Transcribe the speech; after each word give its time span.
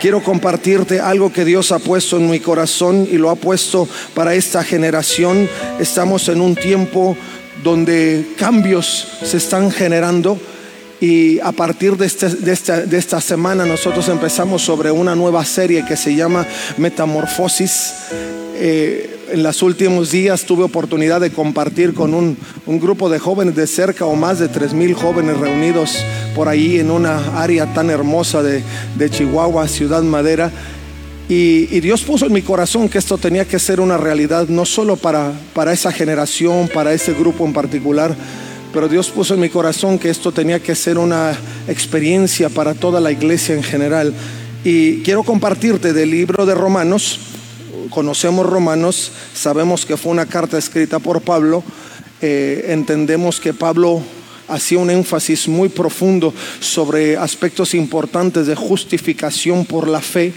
Quiero 0.00 0.22
compartirte 0.22 1.00
algo 1.00 1.32
que 1.32 1.44
Dios 1.44 1.72
ha 1.72 1.80
puesto 1.80 2.18
en 2.18 2.30
mi 2.30 2.38
corazón 2.38 3.08
y 3.10 3.16
lo 3.16 3.30
ha 3.30 3.36
puesto 3.36 3.88
para 4.14 4.34
esta 4.34 4.62
generación. 4.62 5.48
Estamos 5.80 6.28
en 6.28 6.40
un 6.40 6.54
tiempo 6.54 7.16
donde 7.64 8.24
cambios 8.38 9.08
se 9.24 9.38
están 9.38 9.72
generando 9.72 10.38
y 11.00 11.40
a 11.40 11.50
partir 11.50 11.96
de, 11.96 12.06
este, 12.06 12.26
esta, 12.50 12.82
esta, 12.82 13.20
semana 13.20 13.66
nosotros 13.66 14.08
empezamos 14.08 14.62
sobre 14.62 14.92
una 14.92 15.16
nueva 15.16 15.44
serie 15.44 15.84
que 15.84 15.96
se 15.96 16.14
llama 16.14 16.46
Metamorfosis. 16.76 17.92
Eh, 18.60 19.14
en 19.30 19.44
los 19.44 19.62
últimos 19.62 20.10
días 20.10 20.44
tuve 20.44 20.64
oportunidad 20.64 21.20
de 21.20 21.30
compartir 21.30 21.94
con 21.94 22.12
un, 22.12 22.36
un 22.66 22.80
grupo 22.80 23.08
de 23.08 23.20
jóvenes 23.20 23.54
de 23.54 23.68
cerca 23.68 24.04
o 24.04 24.16
más 24.16 24.40
de 24.40 24.48
tres 24.48 24.72
mil 24.72 24.94
jóvenes 24.94 25.38
reunidos 25.38 25.96
por 26.34 26.48
ahí 26.48 26.80
en 26.80 26.90
una 26.90 27.40
área 27.40 27.72
tan 27.72 27.88
hermosa 27.88 28.42
de, 28.42 28.64
de 28.96 29.10
Chihuahua, 29.10 29.68
Ciudad 29.68 30.02
Madera. 30.02 30.50
Y, 31.28 31.68
y, 31.70 31.80
Dios 31.80 32.02
puso 32.02 32.26
en 32.26 32.32
mi 32.32 32.42
corazón 32.42 32.88
que 32.88 32.98
esto 32.98 33.16
tenía 33.16 33.44
que 33.44 33.60
ser 33.60 33.80
una 33.80 33.96
realidad, 33.96 34.48
no 34.48 34.64
solo 34.64 34.96
para, 34.96 35.30
para 35.54 35.72
esa 35.72 35.92
generación, 35.92 36.68
para 36.72 36.92
ese 36.92 37.12
grupo 37.12 37.46
en 37.46 37.52
particular, 37.52 38.16
pero 38.72 38.88
Dios 38.88 39.10
puso 39.10 39.34
en 39.34 39.40
mi 39.40 39.50
corazón 39.50 40.00
que 40.00 40.10
esto 40.10 40.32
tenía 40.32 40.58
que 40.58 40.74
ser 40.74 40.98
una 40.98 41.38
experiencia 41.68 42.48
para 42.48 42.74
toda 42.74 43.00
la 43.00 43.12
iglesia 43.12 43.54
en 43.54 43.62
general. 43.62 44.14
Y 44.64 45.02
quiero 45.02 45.22
compartirte 45.22 45.92
del 45.92 46.10
libro 46.10 46.44
de 46.44 46.54
Romanos. 46.54 47.20
Conocemos 47.90 48.46
Romanos, 48.46 49.12
sabemos 49.34 49.86
que 49.86 49.96
fue 49.96 50.12
una 50.12 50.26
carta 50.26 50.58
escrita 50.58 50.98
por 50.98 51.20
Pablo. 51.22 51.62
Eh, 52.20 52.66
entendemos 52.68 53.40
que 53.40 53.54
Pablo 53.54 54.02
hacía 54.48 54.78
un 54.78 54.90
énfasis 54.90 55.48
muy 55.48 55.68
profundo 55.68 56.34
sobre 56.60 57.16
aspectos 57.16 57.74
importantes 57.74 58.46
de 58.46 58.54
justificación 58.54 59.64
por 59.64 59.88
la 59.88 60.00
fe 60.00 60.32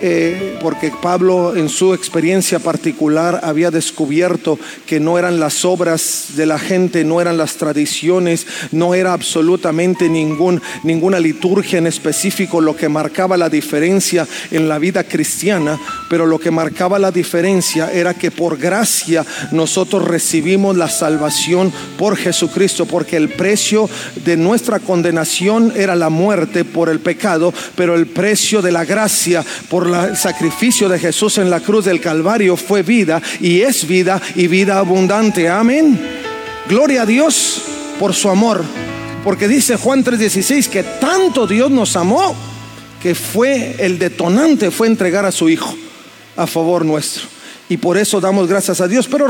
eh, 0.00 0.58
porque 0.62 0.92
Pablo 1.02 1.56
en 1.56 1.68
su 1.68 1.94
experiencia 1.94 2.58
particular 2.58 3.40
había 3.42 3.70
descubierto 3.70 4.58
que 4.86 5.00
no 5.00 5.18
eran 5.18 5.40
las 5.40 5.64
obras 5.64 6.28
de 6.36 6.46
la 6.46 6.58
gente, 6.58 7.04
no 7.04 7.20
eran 7.20 7.36
las 7.36 7.56
tradiciones, 7.56 8.46
no 8.72 8.94
era 8.94 9.12
absolutamente 9.12 10.08
ningún, 10.08 10.62
ninguna 10.84 11.18
liturgia 11.18 11.78
en 11.78 11.86
específico 11.86 12.60
lo 12.60 12.76
que 12.76 12.88
marcaba 12.88 13.36
la 13.36 13.48
diferencia 13.48 14.26
en 14.50 14.68
la 14.68 14.78
vida 14.78 15.04
cristiana, 15.04 15.78
pero 16.08 16.26
lo 16.26 16.38
que 16.38 16.50
marcaba 16.50 16.98
la 16.98 17.10
diferencia 17.10 17.92
era 17.92 18.14
que 18.14 18.30
por 18.30 18.56
gracia 18.56 19.24
nosotros 19.52 20.04
recibimos 20.04 20.76
la 20.76 20.88
salvación 20.88 21.72
por 21.96 22.16
Jesucristo, 22.16 22.86
porque 22.86 23.16
el 23.16 23.30
precio 23.30 23.88
de 24.24 24.36
nuestra 24.36 24.78
condenación 24.78 25.72
era 25.76 25.96
la 25.96 26.08
muerte 26.08 26.64
por 26.64 26.88
el 26.88 27.00
pecado, 27.00 27.52
pero 27.76 27.94
el 27.94 28.06
precio 28.06 28.62
de 28.62 28.72
la 28.72 28.84
gracia 28.84 29.44
por 29.68 29.87
el 29.94 30.16
sacrificio 30.16 30.88
de 30.88 30.98
Jesús 30.98 31.38
en 31.38 31.50
la 31.50 31.60
cruz 31.60 31.84
del 31.84 32.00
Calvario 32.00 32.56
fue 32.56 32.82
vida 32.82 33.20
y 33.40 33.60
es 33.60 33.86
vida 33.86 34.20
y 34.34 34.46
vida 34.46 34.78
abundante. 34.78 35.48
Amén. 35.48 35.98
Gloria 36.68 37.02
a 37.02 37.06
Dios 37.06 37.62
por 37.98 38.14
su 38.14 38.28
amor. 38.28 38.64
Porque 39.24 39.48
dice 39.48 39.76
Juan 39.76 40.04
3:16 40.04 40.68
que 40.68 40.82
tanto 40.82 41.46
Dios 41.46 41.70
nos 41.70 41.96
amó 41.96 42.34
que 43.02 43.14
fue 43.14 43.76
el 43.78 43.98
detonante, 43.98 44.70
fue 44.70 44.86
entregar 44.86 45.24
a 45.24 45.32
su 45.32 45.48
Hijo 45.48 45.74
a 46.36 46.46
favor 46.46 46.84
nuestro. 46.84 47.24
Y 47.68 47.76
por 47.76 47.98
eso 47.98 48.20
damos 48.20 48.48
gracias 48.48 48.80
a 48.80 48.88
Dios. 48.88 49.06
Pero 49.10 49.26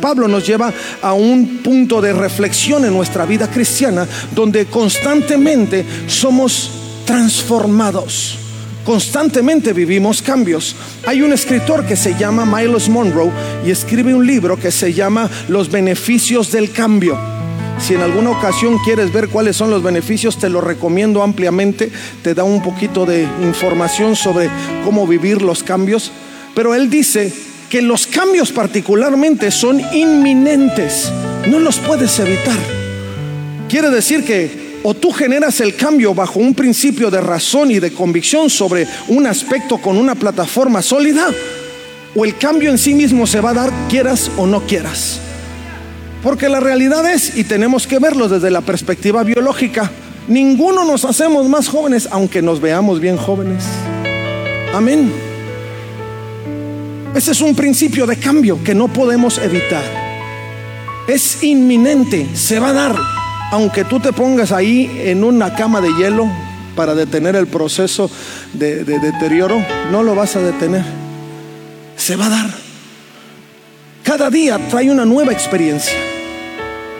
Pablo 0.00 0.26
nos 0.26 0.46
lleva 0.46 0.72
a 1.02 1.12
un 1.12 1.58
punto 1.58 2.00
de 2.00 2.12
reflexión 2.12 2.84
en 2.84 2.92
nuestra 2.92 3.26
vida 3.26 3.48
cristiana 3.48 4.06
donde 4.34 4.66
constantemente 4.66 5.84
somos 6.08 6.70
transformados. 7.06 8.39
Constantemente 8.84 9.72
vivimos 9.72 10.22
cambios. 10.22 10.74
Hay 11.06 11.22
un 11.22 11.32
escritor 11.32 11.84
que 11.84 11.96
se 11.96 12.14
llama 12.18 12.46
Miles 12.46 12.88
Monroe 12.88 13.30
y 13.64 13.70
escribe 13.70 14.14
un 14.14 14.26
libro 14.26 14.58
que 14.58 14.70
se 14.70 14.92
llama 14.92 15.28
Los 15.48 15.70
beneficios 15.70 16.50
del 16.50 16.72
cambio. 16.72 17.18
Si 17.78 17.94
en 17.94 18.02
alguna 18.02 18.30
ocasión 18.30 18.76
quieres 18.84 19.12
ver 19.12 19.28
cuáles 19.28 19.56
son 19.56 19.70
los 19.70 19.82
beneficios, 19.82 20.38
te 20.38 20.50
lo 20.50 20.60
recomiendo 20.60 21.22
ampliamente. 21.22 21.90
Te 22.22 22.34
da 22.34 22.44
un 22.44 22.62
poquito 22.62 23.06
de 23.06 23.22
información 23.42 24.16
sobre 24.16 24.50
cómo 24.84 25.06
vivir 25.06 25.40
los 25.40 25.62
cambios. 25.62 26.12
Pero 26.54 26.74
él 26.74 26.90
dice 26.90 27.32
que 27.70 27.80
los 27.80 28.06
cambios 28.06 28.52
particularmente 28.52 29.50
son 29.50 29.80
inminentes. 29.92 31.10
No 31.48 31.58
los 31.58 31.78
puedes 31.78 32.18
evitar. 32.18 32.58
Quiere 33.68 33.88
decir 33.90 34.24
que 34.24 34.69
o 34.82 34.94
tú 34.94 35.12
generas 35.12 35.60
el 35.60 35.76
cambio 35.76 36.14
bajo 36.14 36.38
un 36.38 36.54
principio 36.54 37.10
de 37.10 37.20
razón 37.20 37.70
y 37.70 37.78
de 37.78 37.92
convicción 37.92 38.48
sobre 38.48 38.86
un 39.08 39.26
aspecto 39.26 39.78
con 39.78 39.96
una 39.96 40.14
plataforma 40.14 40.82
sólida, 40.82 41.28
o 42.14 42.24
el 42.24 42.36
cambio 42.36 42.70
en 42.70 42.78
sí 42.78 42.94
mismo 42.94 43.26
se 43.26 43.40
va 43.40 43.50
a 43.50 43.54
dar 43.54 43.72
quieras 43.88 44.30
o 44.36 44.46
no 44.46 44.62
quieras. 44.62 45.20
Porque 46.22 46.48
la 46.48 46.60
realidad 46.60 47.10
es, 47.10 47.36
y 47.36 47.44
tenemos 47.44 47.86
que 47.86 47.98
verlo 47.98 48.28
desde 48.28 48.50
la 48.50 48.60
perspectiva 48.60 49.22
biológica, 49.22 49.90
ninguno 50.28 50.84
nos 50.84 51.04
hacemos 51.04 51.48
más 51.48 51.68
jóvenes 51.68 52.08
aunque 52.10 52.42
nos 52.42 52.60
veamos 52.60 53.00
bien 53.00 53.16
jóvenes. 53.16 53.64
Amén. 54.74 55.12
Ese 57.14 57.32
es 57.32 57.40
un 57.40 57.54
principio 57.54 58.06
de 58.06 58.16
cambio 58.16 58.62
que 58.62 58.74
no 58.74 58.88
podemos 58.88 59.38
evitar. 59.38 59.82
Es 61.08 61.42
inminente, 61.42 62.28
se 62.34 62.60
va 62.60 62.68
a 62.68 62.72
dar 62.72 63.19
aunque 63.50 63.84
tú 63.84 64.00
te 64.00 64.12
pongas 64.12 64.52
ahí 64.52 64.90
en 65.04 65.24
una 65.24 65.54
cama 65.54 65.80
de 65.80 65.88
hielo 65.94 66.26
para 66.76 66.94
detener 66.94 67.36
el 67.36 67.46
proceso 67.46 68.10
de, 68.52 68.84
de, 68.84 68.98
deterioro, 68.98 69.64
no 69.90 70.02
lo 70.02 70.14
vas 70.14 70.36
a 70.36 70.40
detener. 70.40 70.84
Se 71.96 72.16
va 72.16 72.26
a 72.26 72.30
dar. 72.30 72.50
Cada 74.02 74.30
día 74.30 74.58
trae 74.70 74.90
una 74.90 75.04
nueva 75.04 75.32
experiencia 75.32 75.98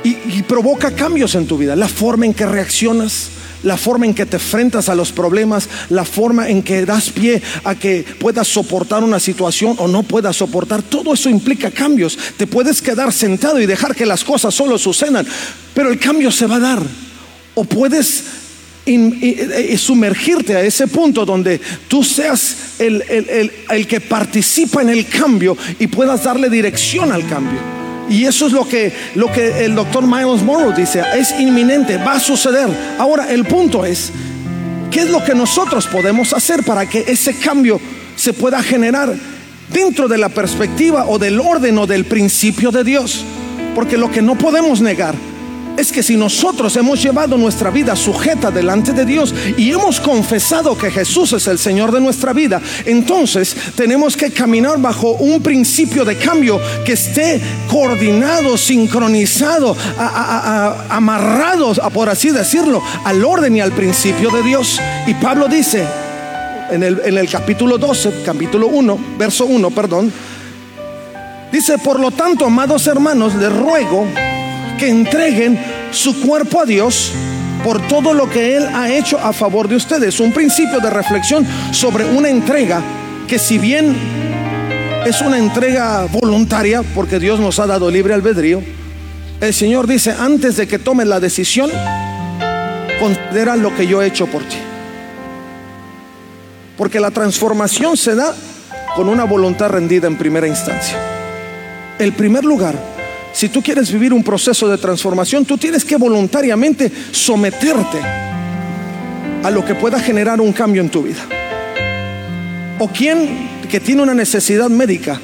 y 0.02 0.42
provoca 0.42 0.90
cambios 0.90 1.34
en 1.34 1.46
tu 1.46 1.56
vida. 1.58 1.76
La 1.76 1.88
forma 1.88 2.26
en 2.26 2.34
que 2.34 2.46
reaccionas, 2.46 3.30
la 3.62 3.76
forma 3.76 4.06
en 4.06 4.14
que 4.14 4.26
te 4.26 4.36
enfrentas 4.36 4.88
a 4.88 4.94
los 4.94 5.12
problemas, 5.12 5.68
la 5.90 6.04
forma 6.04 6.48
en 6.48 6.62
que 6.62 6.84
das 6.86 7.10
pie 7.10 7.42
a 7.64 7.74
que 7.74 8.04
puedas 8.18 8.48
soportar 8.48 9.02
una 9.02 9.20
situación 9.20 9.76
o 9.78 9.88
no 9.88 10.02
puedas 10.02 10.36
soportar, 10.36 10.82
todo 10.82 11.14
eso 11.14 11.28
implica 11.28 11.70
cambios. 11.70 12.18
Te 12.36 12.46
puedes 12.46 12.80
quedar 12.82 13.12
sentado 13.12 13.60
y 13.60 13.66
dejar 13.66 13.94
que 13.94 14.06
las 14.06 14.24
cosas 14.24 14.54
solo 14.54 14.78
sucedan, 14.78 15.26
pero 15.74 15.90
el 15.90 15.98
cambio 15.98 16.30
se 16.30 16.46
va 16.46 16.56
a 16.56 16.60
dar. 16.60 16.82
O 17.54 17.64
puedes 17.64 18.24
in, 18.86 19.18
in, 19.20 19.78
sumergirte 19.78 20.56
a 20.56 20.62
ese 20.62 20.86
punto 20.86 21.24
donde 21.24 21.60
tú 21.88 22.02
seas 22.02 22.56
el, 22.78 23.02
el, 23.08 23.28
el, 23.28 23.52
el 23.68 23.86
que 23.86 24.00
participa 24.00 24.82
en 24.82 24.90
el 24.90 25.06
cambio 25.06 25.56
y 25.78 25.86
puedas 25.86 26.24
darle 26.24 26.48
dirección 26.48 27.12
al 27.12 27.26
cambio. 27.28 27.79
Y 28.10 28.26
eso 28.26 28.48
es 28.48 28.52
lo 28.52 28.66
que, 28.66 28.92
lo 29.14 29.30
que 29.30 29.64
el 29.64 29.76
doctor 29.76 30.04
Miles 30.04 30.42
Morrow 30.42 30.72
dice, 30.72 31.02
es 31.16 31.32
inminente, 31.38 31.96
va 31.96 32.14
a 32.14 32.20
suceder. 32.20 32.68
Ahora, 32.98 33.30
el 33.30 33.44
punto 33.44 33.84
es, 33.84 34.12
¿qué 34.90 35.00
es 35.00 35.10
lo 35.10 35.24
que 35.24 35.32
nosotros 35.32 35.86
podemos 35.86 36.32
hacer 36.32 36.64
para 36.64 36.86
que 36.88 37.04
ese 37.06 37.34
cambio 37.38 37.80
se 38.16 38.32
pueda 38.32 38.62
generar 38.64 39.14
dentro 39.72 40.08
de 40.08 40.18
la 40.18 40.28
perspectiva 40.28 41.06
o 41.06 41.20
del 41.20 41.38
orden 41.38 41.78
o 41.78 41.86
del 41.86 42.04
principio 42.04 42.72
de 42.72 42.82
Dios? 42.82 43.24
Porque 43.76 43.96
lo 43.96 44.10
que 44.10 44.22
no 44.22 44.36
podemos 44.36 44.80
negar 44.80 45.14
es 45.80 45.90
que 45.90 46.02
si 46.02 46.16
nosotros 46.16 46.76
hemos 46.76 47.02
llevado 47.02 47.38
nuestra 47.38 47.70
vida 47.70 47.96
sujeta 47.96 48.50
delante 48.50 48.92
de 48.92 49.06
Dios 49.06 49.34
y 49.56 49.70
hemos 49.70 49.98
confesado 49.98 50.76
que 50.76 50.90
Jesús 50.90 51.32
es 51.32 51.46
el 51.48 51.58
Señor 51.58 51.90
de 51.90 52.00
nuestra 52.00 52.34
vida, 52.34 52.60
entonces 52.84 53.56
tenemos 53.74 54.16
que 54.16 54.30
caminar 54.30 54.78
bajo 54.78 55.12
un 55.12 55.42
principio 55.42 56.04
de 56.04 56.16
cambio 56.16 56.60
que 56.84 56.92
esté 56.92 57.40
coordinado, 57.68 58.58
sincronizado, 58.58 59.74
a, 59.98 60.86
a, 60.88 60.96
amarrado, 60.96 61.72
por 61.92 62.10
así 62.10 62.30
decirlo, 62.30 62.82
al 63.04 63.24
orden 63.24 63.56
y 63.56 63.60
al 63.60 63.72
principio 63.72 64.30
de 64.30 64.42
Dios. 64.42 64.78
Y 65.06 65.14
Pablo 65.14 65.48
dice 65.48 65.86
en 66.70 66.82
el, 66.82 67.00
en 67.04 67.16
el 67.16 67.28
capítulo 67.28 67.78
12, 67.78 68.22
capítulo 68.24 68.66
1, 68.68 68.98
verso 69.18 69.46
1, 69.46 69.70
perdón, 69.70 70.12
dice, 71.50 71.78
por 71.78 71.98
lo 71.98 72.10
tanto, 72.10 72.44
amados 72.44 72.86
hermanos, 72.86 73.34
les 73.34 73.50
ruego 73.50 74.06
que 74.80 74.88
entreguen 74.88 75.60
su 75.92 76.22
cuerpo 76.22 76.62
a 76.62 76.64
Dios 76.64 77.12
por 77.62 77.86
todo 77.86 78.14
lo 78.14 78.30
que 78.30 78.56
Él 78.56 78.66
ha 78.74 78.90
hecho 78.90 79.18
a 79.18 79.34
favor 79.34 79.68
de 79.68 79.76
ustedes. 79.76 80.18
Un 80.20 80.32
principio 80.32 80.80
de 80.80 80.88
reflexión 80.88 81.46
sobre 81.70 82.06
una 82.06 82.30
entrega 82.30 82.82
que 83.28 83.38
si 83.38 83.58
bien 83.58 83.94
es 85.04 85.20
una 85.20 85.38
entrega 85.38 86.06
voluntaria, 86.10 86.82
porque 86.94 87.18
Dios 87.18 87.38
nos 87.38 87.58
ha 87.58 87.66
dado 87.66 87.90
libre 87.90 88.14
albedrío, 88.14 88.62
el 89.42 89.52
Señor 89.52 89.86
dice, 89.86 90.14
antes 90.18 90.56
de 90.56 90.66
que 90.66 90.78
tomes 90.78 91.06
la 91.06 91.20
decisión, 91.20 91.70
considera 92.98 93.56
lo 93.56 93.76
que 93.76 93.86
yo 93.86 94.02
he 94.02 94.06
hecho 94.06 94.26
por 94.28 94.42
ti. 94.44 94.56
Porque 96.78 97.00
la 97.00 97.10
transformación 97.10 97.98
se 97.98 98.14
da 98.14 98.34
con 98.96 99.10
una 99.10 99.24
voluntad 99.24 99.68
rendida 99.68 100.06
en 100.06 100.16
primera 100.16 100.48
instancia. 100.48 100.98
El 101.98 102.14
primer 102.14 102.44
lugar, 102.44 102.74
si 103.32 103.48
tú 103.48 103.62
quieres 103.62 103.92
vivir 103.92 104.12
un 104.12 104.24
proceso 104.24 104.68
de 104.68 104.78
transformación, 104.78 105.44
tú 105.44 105.56
tienes 105.56 105.84
que 105.84 105.96
voluntariamente 105.96 106.90
someterte 107.12 107.98
a 109.42 109.50
lo 109.50 109.64
que 109.64 109.74
pueda 109.74 110.00
generar 110.00 110.40
un 110.40 110.52
cambio 110.52 110.82
en 110.82 110.90
tu 110.90 111.02
vida. 111.02 111.20
O 112.78 112.88
quien 112.88 113.48
que 113.70 113.80
tiene 113.80 114.02
una 114.02 114.14
necesidad 114.14 114.68
médica 114.68 115.20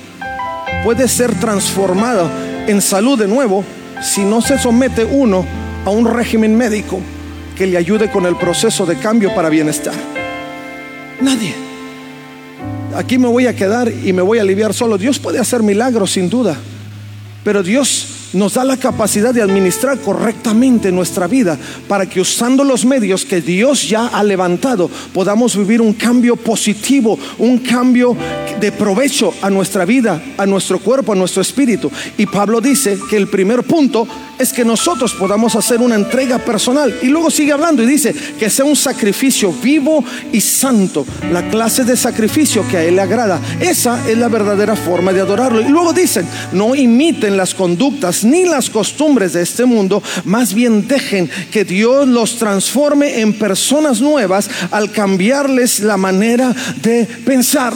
puede 0.84 1.08
ser 1.08 1.34
transformado 1.34 2.30
en 2.66 2.80
salud 2.80 3.18
de 3.18 3.26
nuevo 3.26 3.64
si 4.02 4.22
no 4.22 4.40
se 4.40 4.58
somete 4.58 5.04
uno 5.04 5.44
a 5.84 5.90
un 5.90 6.06
régimen 6.06 6.56
médico 6.56 7.00
que 7.56 7.66
le 7.66 7.76
ayude 7.76 8.10
con 8.10 8.26
el 8.26 8.36
proceso 8.36 8.86
de 8.86 8.96
cambio 8.96 9.34
para 9.34 9.48
bienestar. 9.48 9.94
Nadie. 11.20 11.54
Aquí 12.94 13.18
me 13.18 13.28
voy 13.28 13.46
a 13.46 13.56
quedar 13.56 13.90
y 13.90 14.12
me 14.12 14.22
voy 14.22 14.38
a 14.38 14.42
aliviar 14.42 14.74
solo. 14.74 14.98
Dios 14.98 15.18
puede 15.18 15.38
hacer 15.38 15.62
milagros 15.62 16.12
sin 16.12 16.28
duda, 16.28 16.56
pero 17.46 17.62
Dios 17.62 18.05
nos 18.32 18.54
da 18.54 18.64
la 18.64 18.76
capacidad 18.76 19.32
de 19.32 19.42
administrar 19.42 19.98
correctamente 19.98 20.92
nuestra 20.92 21.26
vida 21.26 21.58
para 21.88 22.06
que 22.06 22.20
usando 22.20 22.64
los 22.64 22.84
medios 22.84 23.24
que 23.24 23.40
Dios 23.40 23.88
ya 23.88 24.06
ha 24.08 24.22
levantado 24.22 24.90
podamos 25.12 25.56
vivir 25.56 25.80
un 25.80 25.94
cambio 25.94 26.36
positivo, 26.36 27.18
un 27.38 27.58
cambio 27.58 28.16
de 28.60 28.72
provecho 28.72 29.34
a 29.42 29.50
nuestra 29.50 29.84
vida, 29.84 30.22
a 30.38 30.46
nuestro 30.46 30.78
cuerpo, 30.78 31.12
a 31.12 31.16
nuestro 31.16 31.42
espíritu. 31.42 31.90
Y 32.16 32.26
Pablo 32.26 32.60
dice 32.60 32.98
que 33.10 33.16
el 33.16 33.28
primer 33.28 33.62
punto 33.64 34.06
es 34.38 34.52
que 34.52 34.64
nosotros 34.64 35.14
podamos 35.14 35.54
hacer 35.54 35.80
una 35.80 35.94
entrega 35.94 36.38
personal. 36.38 36.94
Y 37.02 37.06
luego 37.06 37.30
sigue 37.30 37.52
hablando 37.52 37.82
y 37.82 37.86
dice 37.86 38.14
que 38.38 38.50
sea 38.50 38.64
un 38.64 38.76
sacrificio 38.76 39.52
vivo 39.52 40.04
y 40.32 40.40
santo, 40.40 41.06
la 41.32 41.48
clase 41.48 41.84
de 41.84 41.96
sacrificio 41.96 42.66
que 42.68 42.76
a 42.76 42.84
Él 42.84 42.96
le 42.96 43.02
agrada. 43.02 43.40
Esa 43.60 44.08
es 44.08 44.16
la 44.16 44.28
verdadera 44.28 44.76
forma 44.76 45.12
de 45.12 45.20
adorarlo. 45.20 45.60
Y 45.60 45.68
luego 45.68 45.92
dicen, 45.92 46.26
no 46.52 46.74
imiten 46.74 47.36
las 47.36 47.54
conductas 47.54 48.15
ni 48.24 48.44
las 48.44 48.70
costumbres 48.70 49.32
de 49.32 49.42
este 49.42 49.64
mundo, 49.64 50.02
más 50.24 50.54
bien 50.54 50.86
dejen 50.86 51.30
que 51.50 51.64
Dios 51.64 52.06
los 52.06 52.36
transforme 52.36 53.20
en 53.20 53.32
personas 53.38 54.00
nuevas 54.00 54.48
al 54.70 54.90
cambiarles 54.90 55.80
la 55.80 55.96
manera 55.96 56.54
de 56.82 57.04
pensar. 57.24 57.74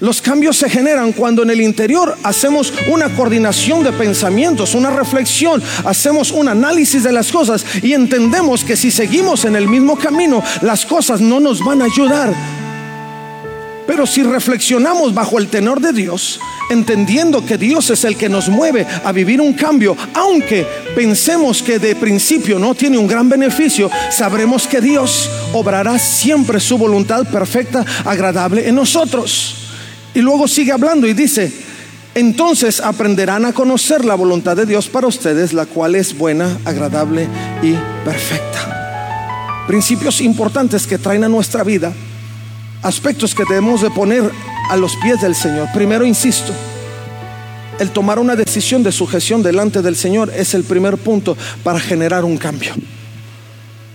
Los 0.00 0.22
cambios 0.22 0.56
se 0.56 0.70
generan 0.70 1.12
cuando 1.12 1.42
en 1.42 1.50
el 1.50 1.60
interior 1.60 2.16
hacemos 2.22 2.72
una 2.88 3.08
coordinación 3.16 3.82
de 3.82 3.92
pensamientos, 3.92 4.74
una 4.74 4.90
reflexión, 4.90 5.60
hacemos 5.84 6.30
un 6.30 6.48
análisis 6.48 7.02
de 7.02 7.10
las 7.10 7.32
cosas 7.32 7.64
y 7.82 7.94
entendemos 7.94 8.62
que 8.62 8.76
si 8.76 8.92
seguimos 8.92 9.44
en 9.44 9.56
el 9.56 9.66
mismo 9.66 9.96
camino, 9.96 10.40
las 10.62 10.86
cosas 10.86 11.20
no 11.20 11.40
nos 11.40 11.64
van 11.64 11.82
a 11.82 11.86
ayudar. 11.86 12.32
Pero 13.88 14.06
si 14.06 14.22
reflexionamos 14.22 15.14
bajo 15.14 15.38
el 15.38 15.48
tenor 15.48 15.80
de 15.80 15.94
Dios, 15.94 16.38
entendiendo 16.68 17.46
que 17.46 17.56
Dios 17.56 17.88
es 17.88 18.04
el 18.04 18.18
que 18.18 18.28
nos 18.28 18.50
mueve 18.50 18.86
a 19.02 19.12
vivir 19.12 19.40
un 19.40 19.54
cambio, 19.54 19.96
aunque 20.12 20.66
pensemos 20.94 21.62
que 21.62 21.78
de 21.78 21.96
principio 21.96 22.58
no 22.58 22.74
tiene 22.74 22.98
un 22.98 23.06
gran 23.06 23.30
beneficio, 23.30 23.90
sabremos 24.10 24.66
que 24.66 24.82
Dios 24.82 25.30
obrará 25.54 25.98
siempre 25.98 26.60
su 26.60 26.76
voluntad 26.76 27.26
perfecta, 27.32 27.82
agradable 28.04 28.68
en 28.68 28.74
nosotros. 28.74 29.54
Y 30.12 30.20
luego 30.20 30.46
sigue 30.46 30.72
hablando 30.72 31.06
y 31.06 31.14
dice, 31.14 31.50
entonces 32.14 32.82
aprenderán 32.82 33.46
a 33.46 33.54
conocer 33.54 34.04
la 34.04 34.16
voluntad 34.16 34.54
de 34.54 34.66
Dios 34.66 34.86
para 34.88 35.06
ustedes, 35.06 35.54
la 35.54 35.64
cual 35.64 35.94
es 35.94 36.16
buena, 36.16 36.58
agradable 36.66 37.26
y 37.62 37.72
perfecta. 38.04 39.64
Principios 39.66 40.20
importantes 40.20 40.86
que 40.86 40.98
traen 40.98 41.24
a 41.24 41.28
nuestra 41.30 41.64
vida, 41.64 41.90
aspectos 42.82 43.34
que 43.34 43.44
debemos 43.48 43.82
de 43.82 43.90
poner 43.90 44.30
a 44.70 44.76
los 44.76 44.96
pies 44.96 45.20
del 45.20 45.34
Señor. 45.34 45.68
Primero, 45.74 46.04
insisto, 46.04 46.52
el 47.78 47.90
tomar 47.90 48.18
una 48.18 48.36
decisión 48.36 48.82
de 48.82 48.92
sujeción 48.92 49.42
delante 49.42 49.82
del 49.82 49.96
Señor 49.96 50.32
es 50.34 50.54
el 50.54 50.64
primer 50.64 50.96
punto 50.98 51.36
para 51.62 51.80
generar 51.80 52.24
un 52.24 52.36
cambio. 52.36 52.74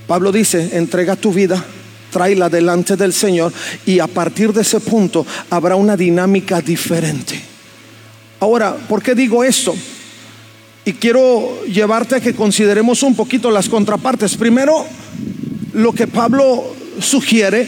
Pablo 0.08 0.32
dice, 0.32 0.78
entrega 0.78 1.16
tu 1.16 1.32
vida 1.32 1.64
tráela 2.14 2.48
delante 2.48 2.96
del 2.96 3.12
Señor 3.12 3.52
y 3.86 4.00
a 4.00 4.08
partir 4.08 4.54
de 4.54 4.62
ese 4.62 4.80
punto 4.80 5.26
habrá 5.50 5.76
una 5.76 5.98
dinámica 5.98 6.62
diferente. 6.62 7.42
Ahora, 8.40 8.76
¿por 8.76 9.02
qué 9.02 9.16
digo 9.16 9.44
esto? 9.44 9.76
Y 10.86 10.94
quiero 10.94 11.64
llevarte 11.66 12.16
a 12.16 12.20
que 12.22 12.36
consideremos 12.36 13.04
un 13.04 13.16
poquito 13.16 13.50
las 13.50 13.68
contrapartes. 13.68 14.38
Primero, 14.38 14.86
lo 15.74 15.92
que 15.94 16.08
Pablo 16.08 16.76
sugiere, 17.00 17.68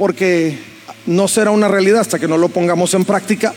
porque 0.00 0.56
no 1.04 1.28
será 1.28 1.50
una 1.50 1.68
realidad 1.68 2.00
hasta 2.00 2.18
que 2.18 2.26
no 2.26 2.38
lo 2.38 2.48
pongamos 2.48 2.94
en 2.94 3.04
práctica. 3.04 3.52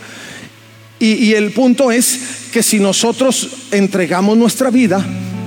Y, 0.98 1.32
el 1.32 1.52
punto 1.52 1.90
es 1.90 2.20
que 2.52 2.62
si 2.62 2.78
nosotros 2.80 3.48
entregamos 3.70 4.36
nuestra 4.36 4.68
vida, 4.70 5.02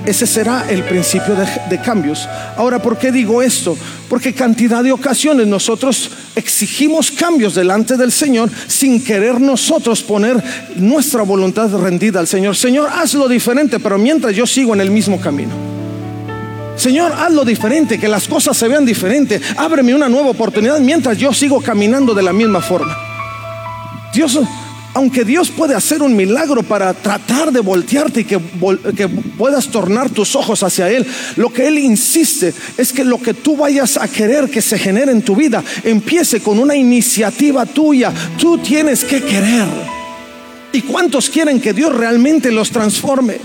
ese 0.08 0.26
será 0.26 0.66
el 0.68 0.84
principio 0.84 1.36
de, 1.70 1.82
cambios. 1.82 2.28
Ahora, 2.56 2.82
¿por 2.82 2.98
qué 2.98 3.12
digo 3.12 3.44
esto? 3.44 3.78
Porque 4.10 4.34
cantidad 4.34 4.84
de 4.84 4.92
ocasiones 4.92 5.46
nosotros 5.46 6.10
exigimos 6.36 7.12
cambios 7.12 7.54
delante 7.54 7.96
del 7.96 8.12
Señor 8.12 8.50
sin 8.68 9.04
querer 9.04 9.40
nosotros 9.40 10.02
poner 10.02 10.44
nuestra 10.78 11.22
voluntad 11.22 11.70
rendida 11.78 12.20
al 12.20 12.28
Señor. 12.28 12.56
Señor, 12.56 12.90
hazlo 12.92 13.28
diferente, 13.28 13.80
pero 13.80 14.00
mientras 14.00 14.36
yo 14.36 14.48
sigo 14.48 14.74
en 14.74 14.82
el 14.82 14.90
mismo 14.90 15.22
camino. 15.22 15.67
Señor, 16.78 17.12
hazlo 17.12 17.44
diferente, 17.44 18.00
que 18.00 18.08
las 18.08 18.28
cosas 18.28 18.56
se 18.56 18.68
vean 18.68 18.86
diferente. 18.86 19.42
Ábreme 19.58 19.96
una 19.96 20.08
nueva 20.08 20.30
oportunidad 20.30 20.80
mientras 20.80 21.18
yo 21.18 21.34
sigo 21.34 21.62
caminando 21.62 22.14
de 22.14 22.24
la 22.24 22.34
misma 22.34 22.62
forma. 22.62 22.96
Dios 24.14 24.40
aunque 24.94 25.24
Dios 25.24 25.52
puede 25.52 25.76
hacer 25.76 26.02
un 26.02 26.16
milagro 26.16 26.64
para 26.64 26.92
tratar 26.92 27.52
de 27.52 27.60
voltearte 27.60 28.22
y 28.22 28.24
que, 28.24 28.40
que, 28.96 29.08
puedas 29.08 29.68
tornar 29.68 30.10
tus 30.10 30.36
ojos 30.36 30.64
hacia 30.64 30.90
Él, 30.90 31.06
lo 31.36 31.54
que 31.54 31.68
Él 31.68 31.78
insiste 31.78 32.52
es 32.80 32.92
que 32.94 33.04
lo 33.04 33.22
que 33.22 33.36
tú 33.36 33.56
vayas 33.56 33.98
a 33.98 34.08
querer 34.08 34.50
que 34.50 34.60
se 34.60 34.80
genere 34.80 35.12
en 35.12 35.22
tu 35.22 35.36
vida 35.36 35.64
empiece 35.84 36.40
con 36.40 36.58
una 36.58 36.76
iniciativa 36.76 37.68
tuya. 37.68 38.12
Tú 38.40 38.58
tienes 38.58 39.04
que 39.04 39.22
querer. 39.22 39.68
¿Y 40.74 40.82
cuántos 40.82 41.30
quieren 41.30 41.62
que 41.62 41.74
Dios 41.74 41.96
realmente 41.96 42.52
los 42.52 42.72
transforme? 42.72 43.38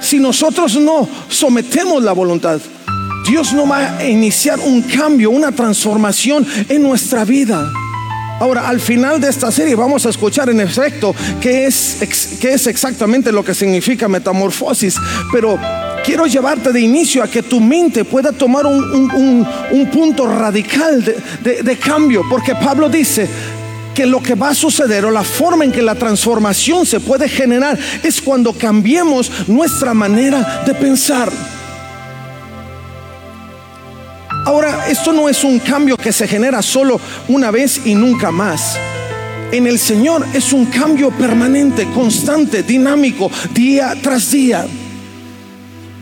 Si 0.00 0.18
nosotros 0.18 0.76
no 0.76 1.08
sometemos 1.28 2.02
la 2.02 2.12
voluntad, 2.12 2.60
Dios 3.28 3.52
no 3.52 3.66
va 3.66 3.98
a 3.98 4.04
iniciar 4.04 4.58
un 4.58 4.82
cambio, 4.82 5.30
una 5.30 5.52
transformación 5.52 6.46
en 6.68 6.82
nuestra 6.82 7.24
vida. 7.24 7.70
Ahora, 8.40 8.66
al 8.68 8.80
final 8.80 9.20
de 9.20 9.28
esta 9.28 9.52
serie 9.52 9.74
vamos 9.74 10.06
a 10.06 10.08
escuchar 10.08 10.48
en 10.48 10.60
efecto 10.60 11.14
qué 11.42 11.66
es, 11.66 12.38
qué 12.40 12.54
es 12.54 12.66
exactamente 12.66 13.30
lo 13.30 13.44
que 13.44 13.54
significa 13.54 14.08
metamorfosis, 14.08 14.96
pero 15.30 15.58
quiero 16.06 16.26
llevarte 16.26 16.72
de 16.72 16.80
inicio 16.80 17.22
a 17.22 17.28
que 17.28 17.42
tu 17.42 17.60
mente 17.60 18.04
pueda 18.06 18.32
tomar 18.32 18.64
un, 18.64 19.46
punto 19.92 20.26
radical 20.26 21.04
de, 21.04 21.62
de 21.62 21.78
cambio, 21.78 22.22
porque 22.30 22.54
Pablo 22.54 22.88
dice, 22.88 23.28
que 23.94 24.06
lo 24.06 24.22
que 24.22 24.34
va 24.34 24.50
a 24.50 24.54
suceder 24.54 25.04
o 25.04 25.10
la 25.10 25.24
forma 25.24 25.64
en 25.64 25.72
que 25.72 25.82
la 25.82 25.94
transformación 25.94 26.86
se 26.86 27.00
puede 27.00 27.28
generar 27.28 27.78
es 28.02 28.20
cuando 28.20 28.52
cambiemos 28.52 29.30
nuestra 29.48 29.94
manera 29.94 30.62
de 30.66 30.74
pensar. 30.74 31.30
Ahora, 34.46 34.88
esto 34.88 35.12
no 35.12 35.28
es 35.28 35.44
un 35.44 35.58
cambio 35.58 35.96
que 35.96 36.12
se 36.12 36.26
genera 36.26 36.62
solo 36.62 37.00
una 37.28 37.50
vez 37.50 37.82
y 37.84 37.94
nunca 37.94 38.30
más. 38.30 38.78
En 39.52 39.66
el 39.66 39.78
Señor 39.78 40.24
es 40.32 40.52
un 40.52 40.66
cambio 40.66 41.10
permanente, 41.10 41.86
constante, 41.92 42.62
dinámico, 42.62 43.30
día 43.52 43.94
tras 44.00 44.30
día. 44.30 44.66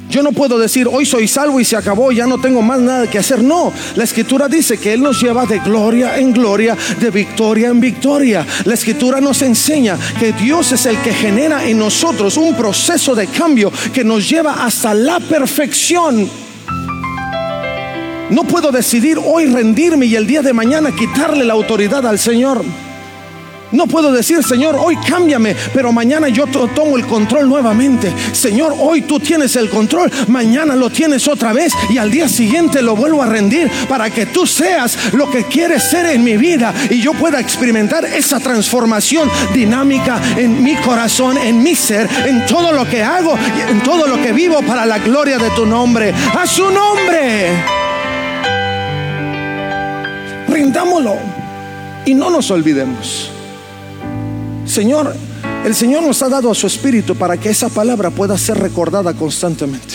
Yo 0.09 0.23
no 0.23 0.33
puedo 0.33 0.59
decir, 0.59 0.88
hoy 0.91 1.05
soy 1.05 1.29
salvo 1.29 1.61
y 1.61 1.65
se 1.65 1.77
acabó, 1.77 2.12
ya 2.12 2.27
no 2.27 2.38
tengo 2.38 2.62
más 2.62 2.81
nada 2.81 3.09
que 3.09 3.19
hacer. 3.19 3.43
No, 3.43 3.73
la 3.95 4.05
escritura 4.05 4.49
dice 4.49 4.79
que 4.79 4.95
Él 4.95 5.03
nos 5.03 5.21
lleva 5.21 5.45
de 5.45 5.59
gloria 5.59 6.19
en 6.19 6.33
gloria, 6.33 6.77
de 6.99 7.11
victoria 7.11 7.69
en 7.69 7.81
victoria. 7.81 8.47
La 8.65 8.75
escritura 8.75 9.21
nos 9.21 9.43
enseña 9.43 9.99
que 10.19 10.33
Dios 10.33 10.73
es 10.73 10.87
el 10.87 10.97
que 10.99 11.12
genera 11.12 11.65
en 11.67 11.79
nosotros 11.79 12.37
un 12.37 12.55
proceso 12.57 13.15
de 13.15 13.27
cambio 13.27 13.71
que 13.93 14.05
nos 14.05 14.29
lleva 14.29 14.65
hasta 14.65 14.95
la 14.95 15.21
perfección. 15.21 16.29
No 18.31 18.45
puedo 18.45 18.71
decidir 18.71 19.19
hoy 19.23 19.47
rendirme 19.47 20.07
y 20.07 20.15
el 20.15 20.27
día 20.27 20.43
de 20.43 20.53
mañana 20.53 20.95
quitarle 20.95 21.45
la 21.45 21.55
autoridad 21.55 22.07
al 22.07 22.19
Señor. 22.19 22.62
No 23.73 23.87
puedo 23.87 24.13
decir, 24.13 24.43
Señor, 24.43 24.77
hoy 24.79 24.97
cámbiame, 24.97 25.55
pero 25.73 25.93
mañana 25.93 26.29
yo 26.29 26.47
tomo 26.47 26.97
el 26.97 27.07
control 27.07 27.49
nuevamente. 27.49 28.13
Señor, 28.33 28.75
hoy 28.79 29.03
tú 29.03 29.21
tienes 29.21 29.57
el 29.57 29.69
control, 29.69 30.11
mañana 30.29 30.75
lo 30.75 30.91
tienes 30.91 31.29
otra 31.29 31.53
vez 31.53 31.73
y 31.91 31.99
al 31.99 32.11
día 32.11 32.29
siguiente 32.29 32.83
lo 32.83 32.97
vuelvo 32.97 33.23
a 33.23 33.27
rendir 33.27 33.71
para 33.89 34.11
que 34.11 34.27
tú 34.27 34.47
seas 34.47 35.13
lo 35.13 35.31
que 35.31 35.45
quieres 35.45 35.83
ser 35.83 36.07
en 36.07 36.25
mi 36.25 36.37
vida 36.37 36.73
y 36.91 37.01
yo 37.01 37.13
pueda 37.13 37.41
experimentar 37.41 38.05
esa 38.05 38.41
transformación 38.41 39.31
dinámica 39.55 40.21
en 40.37 40.63
mi 40.63 40.77
corazón, 40.77 41.37
en 41.39 41.63
mi 41.63 41.75
ser, 41.75 42.09
en 42.27 42.47
todo 42.47 42.73
lo 42.73 42.89
que 42.89 43.03
hago 43.03 43.39
en 43.69 43.83
todo 43.83 44.07
lo 44.07 44.21
que 44.23 44.33
vivo 44.33 44.63
para 44.63 44.87
la 44.87 44.99
gloria 44.99 45.39
de 45.39 45.51
tu 45.51 45.67
nombre. 45.67 46.13
A 46.13 46.47
su 46.47 46.71
nombre. 46.71 47.51
Rindámoslo 50.49 51.17
y 52.05 52.15
no 52.15 52.31
nos 52.31 52.51
olvidemos. 52.51 53.38
Señor, 54.69 55.15
el 55.65 55.75
Señor 55.75 56.03
nos 56.03 56.23
ha 56.23 56.29
dado 56.29 56.51
a 56.51 56.55
su 56.55 56.67
Espíritu 56.67 57.17
para 57.17 57.39
que 57.39 57.49
esa 57.49 57.69
palabra 57.69 58.11
pueda 58.11 58.37
ser 58.37 58.59
recordada 58.59 59.15
constantemente. 59.15 59.95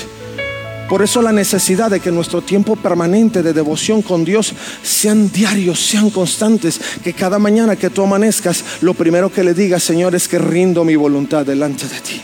Por 0.90 1.02
eso 1.02 1.22
la 1.22 1.32
necesidad 1.32 1.90
de 1.90 2.00
que 2.00 2.12
nuestro 2.12 2.42
tiempo 2.42 2.76
permanente 2.76 3.42
de 3.42 3.54
devoción 3.54 4.02
con 4.02 4.26
Dios 4.26 4.54
sean 4.82 5.32
diarios, 5.32 5.80
sean 5.80 6.10
constantes, 6.10 6.80
que 7.04 7.14
cada 7.14 7.40
mañana 7.40 7.76
que 7.76 7.90
tú 7.90 8.04
amanezcas, 8.04 8.64
lo 8.82 8.94
primero 8.94 9.32
que 9.32 9.44
le 9.44 9.54
digas, 9.54 9.84
Señor, 9.84 10.16
es 10.16 10.28
que 10.28 10.40
rindo 10.40 10.84
mi 10.84 10.96
voluntad 10.96 11.46
delante 11.46 11.88
de 11.88 12.00
ti. 12.02 12.22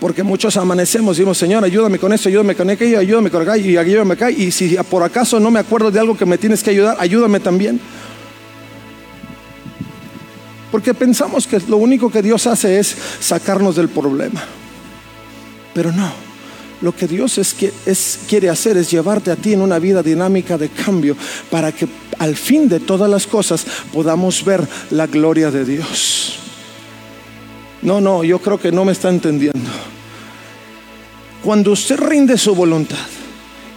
Porque 0.00 0.22
muchos 0.22 0.56
amanecemos 0.56 1.16
y 1.16 1.20
decimos, 1.20 1.38
Señor, 1.38 1.64
ayúdame 1.64 1.98
con 1.98 2.12
esto, 2.12 2.28
ayúdame 2.28 2.54
con 2.54 2.70
aquello, 2.70 3.00
ayúdame 3.00 3.30
con 3.30 3.42
aquello 3.42 3.70
y 3.70 3.76
ayúdame 3.76 4.14
acá. 4.14 4.30
Y 4.30 4.50
si 4.52 4.76
por 4.88 5.02
acaso 5.02 5.40
no 5.40 5.50
me 5.50 5.58
acuerdo 5.58 5.90
de 5.90 5.98
algo 5.98 6.16
que 6.16 6.24
me 6.24 6.38
tienes 6.38 6.62
que 6.62 6.70
ayudar, 6.70 6.96
ayúdame 7.00 7.40
también. 7.40 7.80
Porque 10.70 10.94
pensamos 10.94 11.46
que 11.46 11.60
lo 11.68 11.78
único 11.78 12.10
que 12.10 12.22
Dios 12.22 12.46
hace 12.46 12.78
es 12.78 12.96
sacarnos 13.20 13.76
del 13.76 13.88
problema. 13.88 14.42
Pero 15.74 15.92
no, 15.92 16.10
lo 16.80 16.94
que 16.94 17.06
Dios 17.06 17.38
es, 17.38 17.56
es, 17.86 18.20
quiere 18.28 18.50
hacer 18.50 18.76
es 18.76 18.90
llevarte 18.90 19.30
a 19.30 19.36
ti 19.36 19.52
en 19.52 19.62
una 19.62 19.78
vida 19.78 20.02
dinámica 20.02 20.58
de 20.58 20.68
cambio 20.68 21.16
para 21.50 21.72
que 21.72 21.88
al 22.18 22.36
fin 22.36 22.68
de 22.68 22.80
todas 22.80 23.10
las 23.10 23.26
cosas 23.26 23.66
podamos 23.92 24.44
ver 24.44 24.66
la 24.90 25.06
gloria 25.06 25.50
de 25.50 25.64
Dios. 25.64 26.38
No, 27.82 28.00
no, 28.00 28.24
yo 28.24 28.40
creo 28.40 28.60
que 28.60 28.72
no 28.72 28.84
me 28.84 28.92
está 28.92 29.08
entendiendo. 29.08 29.70
Cuando 31.42 31.72
usted 31.72 31.96
rinde 31.98 32.36
su 32.36 32.54
voluntad, 32.54 32.96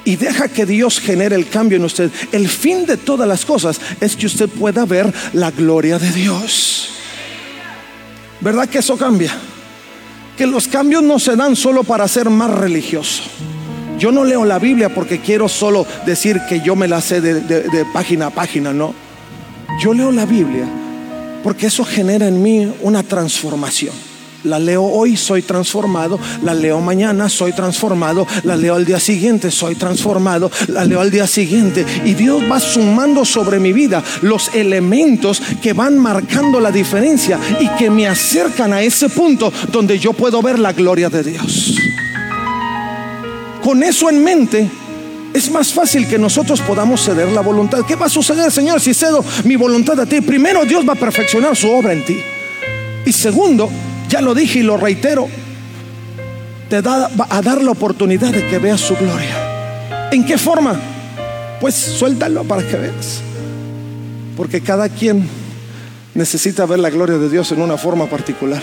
y 0.03 0.15
deja 0.15 0.47
que 0.47 0.65
Dios 0.65 0.99
genere 0.99 1.35
el 1.35 1.47
cambio 1.47 1.77
en 1.77 1.85
usted, 1.85 2.11
el 2.31 2.47
fin 2.47 2.85
de 2.85 2.97
todas 2.97 3.27
las 3.27 3.45
cosas 3.45 3.79
es 3.99 4.15
que 4.15 4.25
usted 4.25 4.49
pueda 4.49 4.85
ver 4.85 5.13
la 5.33 5.51
gloria 5.51 5.99
de 5.99 6.11
Dios. 6.11 6.89
¿Verdad 8.39 8.67
que 8.67 8.79
eso 8.79 8.97
cambia? 8.97 9.31
Que 10.37 10.47
los 10.47 10.67
cambios 10.67 11.03
no 11.03 11.19
se 11.19 11.35
dan 11.35 11.55
solo 11.55 11.83
para 11.83 12.07
ser 12.07 12.29
más 12.29 12.49
religioso. 12.49 13.23
Yo 13.99 14.11
no 14.11 14.23
leo 14.23 14.45
la 14.45 14.57
Biblia 14.57 14.89
porque 14.89 15.19
quiero 15.19 15.47
solo 15.47 15.85
decir 16.05 16.39
que 16.49 16.61
yo 16.61 16.75
me 16.75 16.87
la 16.87 17.01
sé 17.01 17.21
de, 17.21 17.41
de 17.41 17.85
página 17.93 18.27
a 18.27 18.29
página, 18.31 18.73
no. 18.73 18.95
Yo 19.79 19.93
leo 19.93 20.11
la 20.11 20.25
Biblia 20.25 20.65
porque 21.43 21.67
eso 21.67 21.83
genera 21.83 22.27
en 22.27 22.41
mí 22.41 22.73
una 22.81 23.03
transformación. 23.03 24.10
La 24.43 24.59
leo 24.59 24.83
hoy, 24.83 25.15
soy 25.17 25.41
transformado. 25.41 26.19
La 26.43 26.53
leo 26.53 26.79
mañana, 26.81 27.29
soy 27.29 27.53
transformado. 27.53 28.25
La 28.43 28.55
leo 28.55 28.75
al 28.75 28.85
día 28.85 28.99
siguiente, 28.99 29.51
soy 29.51 29.75
transformado. 29.75 30.51
La 30.67 30.85
leo 30.85 31.01
al 31.01 31.11
día 31.11 31.27
siguiente. 31.27 31.85
Y 32.05 32.13
Dios 32.13 32.41
va 32.49 32.59
sumando 32.59 33.25
sobre 33.25 33.59
mi 33.59 33.73
vida 33.73 34.03
los 34.21 34.53
elementos 34.55 35.41
que 35.61 35.73
van 35.73 35.97
marcando 35.97 36.59
la 36.59 36.71
diferencia 36.71 37.39
y 37.59 37.67
que 37.77 37.89
me 37.89 38.07
acercan 38.07 38.73
a 38.73 38.81
ese 38.81 39.09
punto 39.09 39.51
donde 39.71 39.99
yo 39.99 40.13
puedo 40.13 40.41
ver 40.41 40.59
la 40.59 40.73
gloria 40.73 41.09
de 41.09 41.23
Dios. 41.23 41.75
Con 43.61 43.83
eso 43.83 44.09
en 44.09 44.23
mente, 44.23 44.69
es 45.33 45.49
más 45.51 45.71
fácil 45.71 46.07
que 46.07 46.17
nosotros 46.17 46.59
podamos 46.61 47.03
ceder 47.03 47.31
la 47.31 47.41
voluntad. 47.41 47.85
¿Qué 47.87 47.95
va 47.95 48.07
a 48.07 48.09
suceder, 48.09 48.51
Señor, 48.51 48.81
si 48.81 48.93
cedo 48.93 49.23
mi 49.45 49.55
voluntad 49.55 49.99
a 49.99 50.05
ti? 50.05 50.19
Primero, 50.19 50.65
Dios 50.65 50.87
va 50.87 50.93
a 50.93 50.97
perfeccionar 50.97 51.55
su 51.55 51.69
obra 51.69 51.93
en 51.93 52.03
ti. 52.03 52.17
Y 53.05 53.13
segundo, 53.13 53.69
ya 54.11 54.19
lo 54.19 54.35
dije 54.35 54.59
y 54.59 54.63
lo 54.63 54.75
reitero, 54.75 55.29
te 56.69 56.81
da 56.81 57.09
a 57.29 57.41
dar 57.41 57.63
la 57.63 57.71
oportunidad 57.71 58.31
de 58.31 58.45
que 58.45 58.59
veas 58.59 58.81
su 58.81 58.95
gloria. 58.95 60.09
¿En 60.11 60.25
qué 60.25 60.37
forma? 60.37 60.77
Pues 61.61 61.75
suéltalo 61.75 62.43
para 62.43 62.67
que 62.67 62.75
veas. 62.75 63.21
Porque 64.35 64.59
cada 64.59 64.89
quien 64.89 65.27
necesita 66.13 66.65
ver 66.65 66.79
la 66.79 66.89
gloria 66.89 67.17
de 67.17 67.29
Dios 67.29 67.53
en 67.53 67.61
una 67.61 67.77
forma 67.77 68.07
particular. 68.07 68.61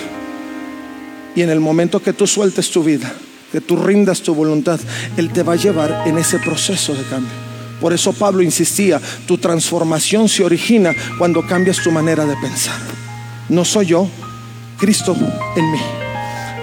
Y 1.35 1.41
en 1.41 1.49
el 1.49 1.61
momento 1.61 2.03
que 2.03 2.13
tú 2.13 2.27
sueltes 2.27 2.71
tu 2.71 2.85
vida, 2.85 3.11
que 3.51 3.63
tú 3.63 3.77
rindas 3.77 4.21
tu 4.21 4.35
voluntad, 4.35 4.79
Él 5.17 5.31
te 5.31 5.43
va 5.43 5.55
a 5.55 5.57
llevar 5.57 6.03
en 6.07 6.19
ese 6.19 6.39
proceso 6.39 6.95
de 6.95 7.05
cambio. 7.05 7.33
Por 7.81 7.95
eso 7.95 8.13
Pablo 8.13 8.43
insistía, 8.43 9.01
tu 9.27 9.39
transformación 9.39 10.29
se 10.29 10.45
origina 10.45 10.95
cuando 11.17 11.47
cambias 11.47 11.83
tu 11.83 11.91
manera 11.91 12.27
de 12.27 12.37
pensar. 12.37 12.77
No 13.49 13.65
soy 13.65 13.87
yo, 13.87 14.09
Cristo 14.79 15.17
en 15.57 15.73
mí. 15.73 16.08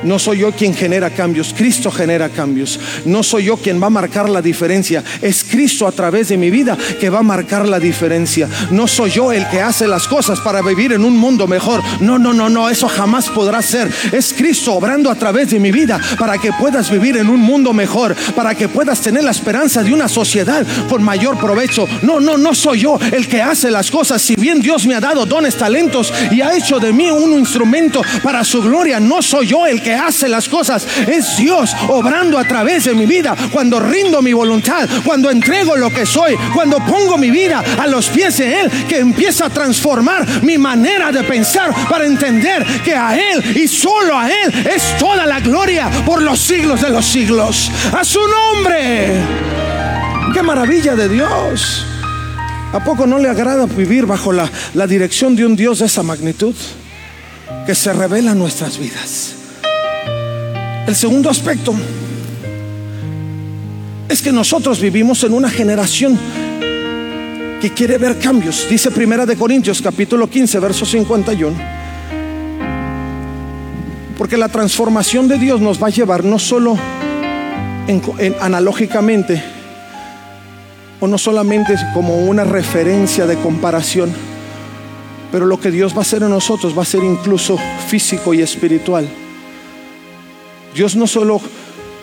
No 0.05 0.19
soy 0.19 0.39
yo 0.39 0.51
quien 0.51 0.73
genera 0.73 1.09
cambios, 1.09 1.53
Cristo 1.55 1.91
genera 1.91 2.29
cambios. 2.29 2.79
No 3.05 3.23
soy 3.23 3.45
yo 3.45 3.57
quien 3.57 3.81
va 3.81 3.87
a 3.87 3.89
marcar 3.89 4.29
la 4.29 4.41
diferencia, 4.41 5.03
es 5.21 5.43
Cristo 5.43 5.87
a 5.87 5.91
través 5.91 6.29
de 6.29 6.37
mi 6.37 6.49
vida 6.49 6.77
que 6.99 7.09
va 7.09 7.19
a 7.19 7.23
marcar 7.23 7.67
la 7.67 7.79
diferencia. 7.79 8.47
No 8.69 8.87
soy 8.87 9.11
yo 9.11 9.31
el 9.31 9.47
que 9.49 9.61
hace 9.61 9.87
las 9.87 10.07
cosas 10.07 10.39
para 10.39 10.61
vivir 10.61 10.93
en 10.93 11.03
un 11.03 11.17
mundo 11.17 11.47
mejor. 11.47 11.81
No, 11.99 12.19
no, 12.19 12.33
no, 12.33 12.49
no, 12.49 12.69
eso 12.69 12.87
jamás 12.87 13.29
podrá 13.29 13.61
ser. 13.61 13.91
Es 14.11 14.33
Cristo 14.33 14.73
obrando 14.73 15.09
a 15.09 15.15
través 15.15 15.49
de 15.49 15.59
mi 15.59 15.71
vida 15.71 15.99
para 16.19 16.37
que 16.37 16.51
puedas 16.53 16.91
vivir 16.91 17.17
en 17.17 17.29
un 17.29 17.39
mundo 17.39 17.73
mejor, 17.73 18.15
para 18.35 18.53
que 18.53 18.69
puedas 18.69 19.01
tener 19.01 19.23
la 19.23 19.31
esperanza 19.31 19.81
de 19.81 19.93
una 19.93 20.07
sociedad 20.07 20.65
con 20.87 21.03
mayor 21.03 21.39
provecho. 21.39 21.87
No, 22.03 22.19
no, 22.19 22.37
no 22.37 22.53
soy 22.53 22.81
yo 22.81 22.99
el 23.11 23.27
que 23.27 23.41
hace 23.41 23.71
las 23.71 23.89
cosas. 23.89 24.21
Si 24.21 24.35
bien 24.35 24.61
Dios 24.61 24.85
me 24.85 24.93
ha 24.93 24.99
dado 24.99 25.25
dones, 25.25 25.55
talentos 25.55 26.13
y 26.31 26.41
ha 26.41 26.55
hecho 26.55 26.79
de 26.79 26.93
mí 26.93 27.09
un 27.09 27.33
instrumento 27.33 28.01
para 28.21 28.43
su 28.43 28.61
gloria, 28.61 28.99
no 28.99 29.21
soy 29.21 29.47
yo 29.47 29.65
el 29.65 29.81
que 29.81 29.94
hace 29.97 30.27
las 30.27 30.49
cosas. 30.49 30.87
Es 31.07 31.37
Dios 31.37 31.75
obrando 31.87 32.37
a 32.37 32.43
través 32.43 32.85
de 32.85 32.93
mi 32.93 33.05
vida. 33.05 33.35
Cuando 33.51 33.79
rindo 33.79 34.21
mi 34.21 34.33
voluntad, 34.33 34.87
cuando 35.03 35.29
entrego 35.29 35.75
lo 35.75 35.89
que 35.89 36.05
soy, 36.05 36.35
cuando 36.53 36.77
pongo 36.79 37.17
mi 37.17 37.31
vida 37.31 37.63
a 37.79 37.87
los 37.87 38.07
pies 38.09 38.37
de 38.37 38.61
Él, 38.61 38.71
que 38.87 38.99
empieza 38.99 39.45
a 39.45 39.49
transformar 39.49 40.43
mi 40.43 40.57
manera 40.57 41.11
de 41.11 41.23
pensar 41.23 41.73
para 41.89 42.05
entender 42.05 42.65
que 42.83 42.95
a 42.95 43.15
Él 43.15 43.57
y 43.57 43.67
solo 43.67 44.17
a 44.17 44.29
Él 44.29 44.67
es 44.73 44.97
toda 44.97 45.25
la 45.25 45.39
gloria 45.39 45.89
por 46.05 46.21
los 46.21 46.39
siglos 46.39 46.81
de 46.81 46.89
los 46.89 47.05
siglos. 47.05 47.71
A 47.93 48.03
su 48.03 48.19
nombre. 48.19 49.21
Qué 50.33 50.41
maravilla 50.41 50.95
de 50.95 51.09
Dios. 51.09 51.85
¿A 52.73 52.83
poco 52.83 53.07
no 53.07 53.17
le 53.19 53.29
agrada 53.29 53.65
vivir 53.65 54.05
bajo 54.05 54.33
la, 54.33 54.49
la 54.73 54.85
dirección 54.85 55.35
de 55.35 55.45
un 55.45 55.55
Dios 55.55 55.79
de 55.79 55.85
esa 55.85 56.03
magnitud? 56.03 56.55
Que 57.65 57.73
se 57.73 57.93
revela 57.93 58.31
en 58.31 58.39
nuestras 58.39 58.77
vidas. 58.77 59.35
El 60.87 60.95
segundo 60.95 61.31
aspecto 61.31 61.73
es 64.07 64.21
que 64.21 64.31
nosotros 64.31 64.79
vivimos 64.79 65.23
en 65.23 65.33
una 65.33 65.49
generación 65.49 66.17
que 67.59 67.73
quiere 67.73 67.97
ver 67.97 68.19
cambios. 68.19 68.67
Dice 68.69 68.91
Primera 68.91 69.25
de 69.25 69.35
Corintios 69.35 69.81
capítulo 69.81 70.29
15, 70.29 70.59
verso 70.59 70.85
51. 70.85 71.55
Porque 74.15 74.37
la 74.37 74.47
transformación 74.47 75.27
de 75.27 75.39
Dios 75.39 75.59
nos 75.59 75.81
va 75.81 75.87
a 75.87 75.89
llevar 75.89 76.23
no 76.23 76.37
solo 76.37 76.77
analógicamente 78.39 79.43
o 80.99 81.07
no 81.07 81.17
solamente 81.17 81.75
como 81.95 82.25
una 82.25 82.43
referencia 82.43 83.25
de 83.25 83.37
comparación, 83.37 84.13
pero 85.31 85.47
lo 85.47 85.59
que 85.59 85.71
Dios 85.71 85.93
va 85.93 85.99
a 85.99 86.01
hacer 86.01 86.21
en 86.21 86.29
nosotros 86.29 86.77
va 86.77 86.83
a 86.83 86.85
ser 86.85 87.03
incluso 87.03 87.57
físico 87.87 88.35
y 88.35 88.41
espiritual. 88.41 89.09
Dios 90.75 90.97
no 90.97 91.07
solo 91.07 91.39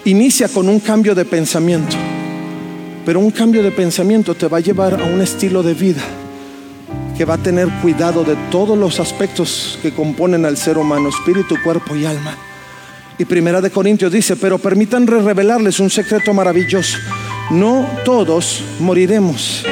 inicia 0.07 0.49
con 0.49 0.67
un 0.67 0.81
cambio 0.81 1.15
de 1.15 1.27
pensamiento, 1.27 1.95
pero 3.05 3.21
un 3.21 3.31
cambio 3.31 3.63
de 3.63 3.71
pensamiento 3.71 4.35
te 4.35 4.49
va 4.49 4.57
a 4.57 4.61
llevar 4.61 4.99
a 4.99 5.05
un 5.05 5.21
estilo 5.21 5.63
de 5.63 5.75
vida 5.75 6.03
que 7.15 7.27
va 7.27 7.35
a 7.35 7.39
tener 7.39 7.69
cuidado 7.83 8.25
de 8.25 8.35
todos 8.51 8.79
los 8.79 8.99
aspectos 8.99 9.79
que 9.83 9.93
componen 9.93 10.47
al 10.47 10.57
ser 10.57 10.79
humano, 10.79 11.11
espíritu, 11.11 11.57
cuerpo 11.63 11.95
y 11.95 12.07
alma. 12.07 12.35
Y 13.19 13.27
Primera 13.27 13.61
de 13.61 13.71
Corintios 13.71 14.11
dice, 14.11 14.37
pero 14.37 14.59
permitan 14.59 15.07
revelarles 15.07 15.79
un 15.79 15.91
secreto 15.91 16.33
maravilloso. 16.33 16.97
No 17.51 17.87
todos 18.07 18.65
moriremos, 18.81 19.67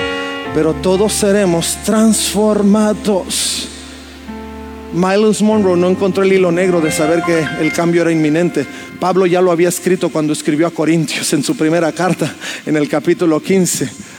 pero 0.55 0.75
todos 0.75 1.15
seremos 1.15 1.79
transformados. 1.87 3.67
Miles 4.93 5.41
Monroe 5.41 5.77
no 5.77 5.89
encontró 5.89 6.25
el 6.25 6.33
hilo 6.33 6.51
negro 6.51 6.81
de 6.81 6.91
saber 6.91 7.23
que 7.23 7.47
el 7.61 7.73
cambio 7.73 8.03
era 8.03 8.11
inminente. 8.11 8.67
Pablo 8.99 9.25
ya 9.27 9.41
lo 9.41 9.53
había 9.53 9.69
escrito 9.69 10.09
cuando 10.09 10.33
escribió 10.33 10.67
a 10.67 10.71
Corintios 10.71 11.33
en 11.33 11.45
su 11.45 11.57
primera 11.57 11.93
carta, 11.93 12.35
en 12.67 12.77
el 12.77 12.89
capítulo 12.89 13.41
15. 13.41 14.10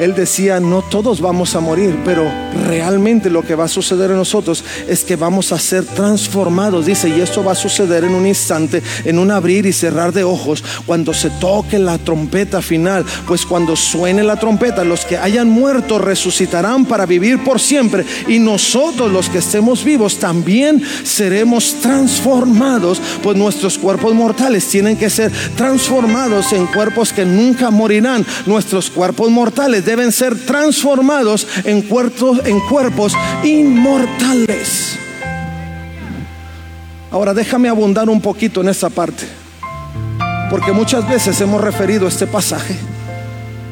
Él 0.00 0.14
decía, 0.14 0.58
no 0.60 0.82
todos 0.82 1.20
vamos 1.20 1.54
a 1.54 1.60
morir, 1.60 1.96
pero 2.04 2.24
realmente 2.66 3.30
lo 3.30 3.42
que 3.42 3.54
va 3.54 3.64
a 3.64 3.68
suceder 3.68 4.10
en 4.10 4.16
nosotros 4.16 4.64
es 4.88 5.04
que 5.04 5.16
vamos 5.16 5.52
a 5.52 5.58
ser 5.58 5.84
transformados. 5.84 6.86
Dice, 6.86 7.08
y 7.08 7.20
esto 7.20 7.44
va 7.44 7.52
a 7.52 7.56
suceder 7.56 8.04
en 8.04 8.14
un 8.14 8.26
instante, 8.26 8.82
en 9.04 9.18
un 9.18 9.30
abrir 9.30 9.66
y 9.66 9.72
cerrar 9.72 10.12
de 10.12 10.24
ojos, 10.24 10.64
cuando 10.86 11.14
se 11.14 11.30
toque 11.30 11.78
la 11.78 11.98
trompeta 11.98 12.60
final. 12.60 13.04
Pues 13.26 13.46
cuando 13.46 13.76
suene 13.76 14.24
la 14.24 14.36
trompeta, 14.36 14.82
los 14.84 15.04
que 15.04 15.16
hayan 15.16 15.48
muerto 15.48 15.98
resucitarán 15.98 16.86
para 16.86 17.06
vivir 17.06 17.44
por 17.44 17.60
siempre. 17.60 18.04
Y 18.26 18.38
nosotros 18.38 19.12
los 19.12 19.28
que 19.28 19.38
estemos 19.38 19.84
vivos 19.84 20.18
también 20.18 20.82
seremos 21.04 21.76
transformados, 21.80 23.00
pues 23.22 23.36
nuestros 23.36 23.78
cuerpos 23.78 24.12
mortales 24.14 24.66
tienen 24.66 24.96
que 24.96 25.10
ser 25.10 25.30
transformados 25.56 26.52
en 26.52 26.66
cuerpos 26.66 27.12
que 27.12 27.24
nunca 27.24 27.70
morirán. 27.70 28.26
Nuestros 28.46 28.90
cuerpos 28.90 29.30
mortales 29.30 29.83
deben 29.84 30.12
ser 30.12 30.38
transformados 30.46 31.46
en 31.64 31.82
cuerpos, 31.82 32.40
en 32.44 32.60
cuerpos 32.60 33.14
inmortales. 33.42 34.98
Ahora 37.10 37.32
déjame 37.32 37.68
abundar 37.68 38.08
un 38.08 38.20
poquito 38.20 38.60
en 38.60 38.68
esa 38.68 38.90
parte, 38.90 39.26
porque 40.50 40.72
muchas 40.72 41.08
veces 41.08 41.40
hemos 41.40 41.60
referido 41.60 42.08
este 42.08 42.26
pasaje 42.26 42.76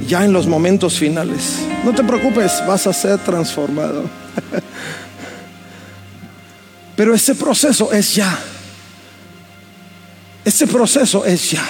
ya 0.06 0.24
en 0.24 0.32
los 0.32 0.46
momentos 0.46 0.98
finales. 0.98 1.58
No 1.84 1.92
te 1.92 2.04
preocupes, 2.04 2.62
vas 2.66 2.86
a 2.86 2.92
ser 2.92 3.18
transformado. 3.18 4.04
Pero 6.96 7.14
ese 7.14 7.34
proceso 7.34 7.92
es 7.92 8.14
ya. 8.14 8.38
Ese 10.44 10.66
proceso 10.66 11.24
es 11.24 11.50
ya. 11.50 11.64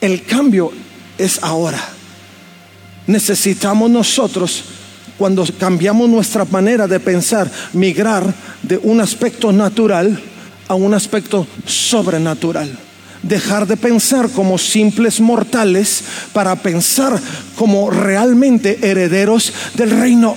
El 0.00 0.24
cambio 0.24 0.72
es 1.18 1.42
ahora 1.42 1.93
necesitamos 3.06 3.90
nosotros, 3.90 4.64
cuando 5.18 5.46
cambiamos 5.58 6.08
nuestra 6.08 6.44
manera 6.44 6.86
de 6.86 7.00
pensar, 7.00 7.50
migrar 7.72 8.34
de 8.62 8.78
un 8.78 9.00
aspecto 9.00 9.52
natural 9.52 10.20
a 10.68 10.74
un 10.74 10.94
aspecto 10.94 11.46
sobrenatural. 11.66 12.70
Dejar 13.22 13.66
de 13.66 13.76
pensar 13.76 14.28
como 14.28 14.58
simples 14.58 15.20
mortales 15.20 16.02
para 16.32 16.56
pensar 16.56 17.18
como 17.56 17.90
realmente 17.90 18.78
herederos 18.82 19.52
del 19.74 19.90
reino. 19.90 20.36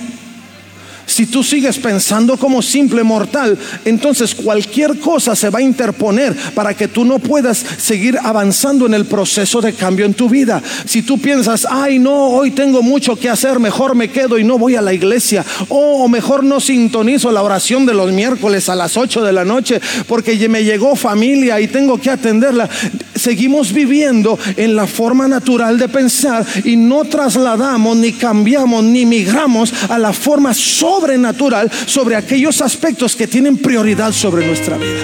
Si 1.18 1.26
tú 1.26 1.42
sigues 1.42 1.80
pensando 1.80 2.36
como 2.36 2.62
simple 2.62 3.02
mortal, 3.02 3.58
entonces 3.84 4.36
cualquier 4.36 5.00
cosa 5.00 5.34
se 5.34 5.50
va 5.50 5.58
a 5.58 5.62
interponer 5.62 6.32
para 6.54 6.74
que 6.74 6.86
tú 6.86 7.04
no 7.04 7.18
puedas 7.18 7.58
seguir 7.58 8.16
avanzando 8.22 8.86
en 8.86 8.94
el 8.94 9.04
proceso 9.04 9.60
de 9.60 9.72
cambio 9.72 10.06
en 10.06 10.14
tu 10.14 10.28
vida. 10.28 10.62
Si 10.84 11.02
tú 11.02 11.18
piensas, 11.18 11.66
ay 11.68 11.98
no, 11.98 12.28
hoy 12.28 12.52
tengo 12.52 12.82
mucho 12.82 13.16
que 13.16 13.28
hacer, 13.28 13.58
mejor 13.58 13.96
me 13.96 14.12
quedo 14.12 14.38
y 14.38 14.44
no 14.44 14.58
voy 14.58 14.76
a 14.76 14.80
la 14.80 14.94
iglesia, 14.94 15.44
o 15.68 16.06
mejor 16.06 16.44
no 16.44 16.60
sintonizo 16.60 17.32
la 17.32 17.42
oración 17.42 17.84
de 17.84 17.94
los 17.94 18.12
miércoles 18.12 18.68
a 18.68 18.76
las 18.76 18.96
8 18.96 19.20
de 19.24 19.32
la 19.32 19.44
noche 19.44 19.80
porque 20.06 20.48
me 20.48 20.62
llegó 20.62 20.94
familia 20.94 21.60
y 21.60 21.66
tengo 21.66 21.98
que 21.98 22.10
atenderla. 22.10 22.70
Seguimos 23.18 23.72
viviendo 23.72 24.38
en 24.56 24.76
la 24.76 24.86
forma 24.86 25.28
natural 25.28 25.78
de 25.78 25.88
pensar 25.88 26.46
y 26.64 26.76
no 26.76 27.04
trasladamos, 27.04 27.96
ni 27.96 28.12
cambiamos, 28.12 28.84
ni 28.84 29.04
migramos 29.04 29.72
a 29.88 29.98
la 29.98 30.12
forma 30.12 30.54
sobre 30.54 31.08
sobrenatural 31.08 31.70
sobre 31.86 32.16
aquellos 32.16 32.60
aspectos 32.60 33.14
que 33.16 33.26
tienen 33.26 33.56
prioridad 33.56 34.12
sobre 34.12 34.46
nuestra 34.46 34.76
vida. 34.76 35.02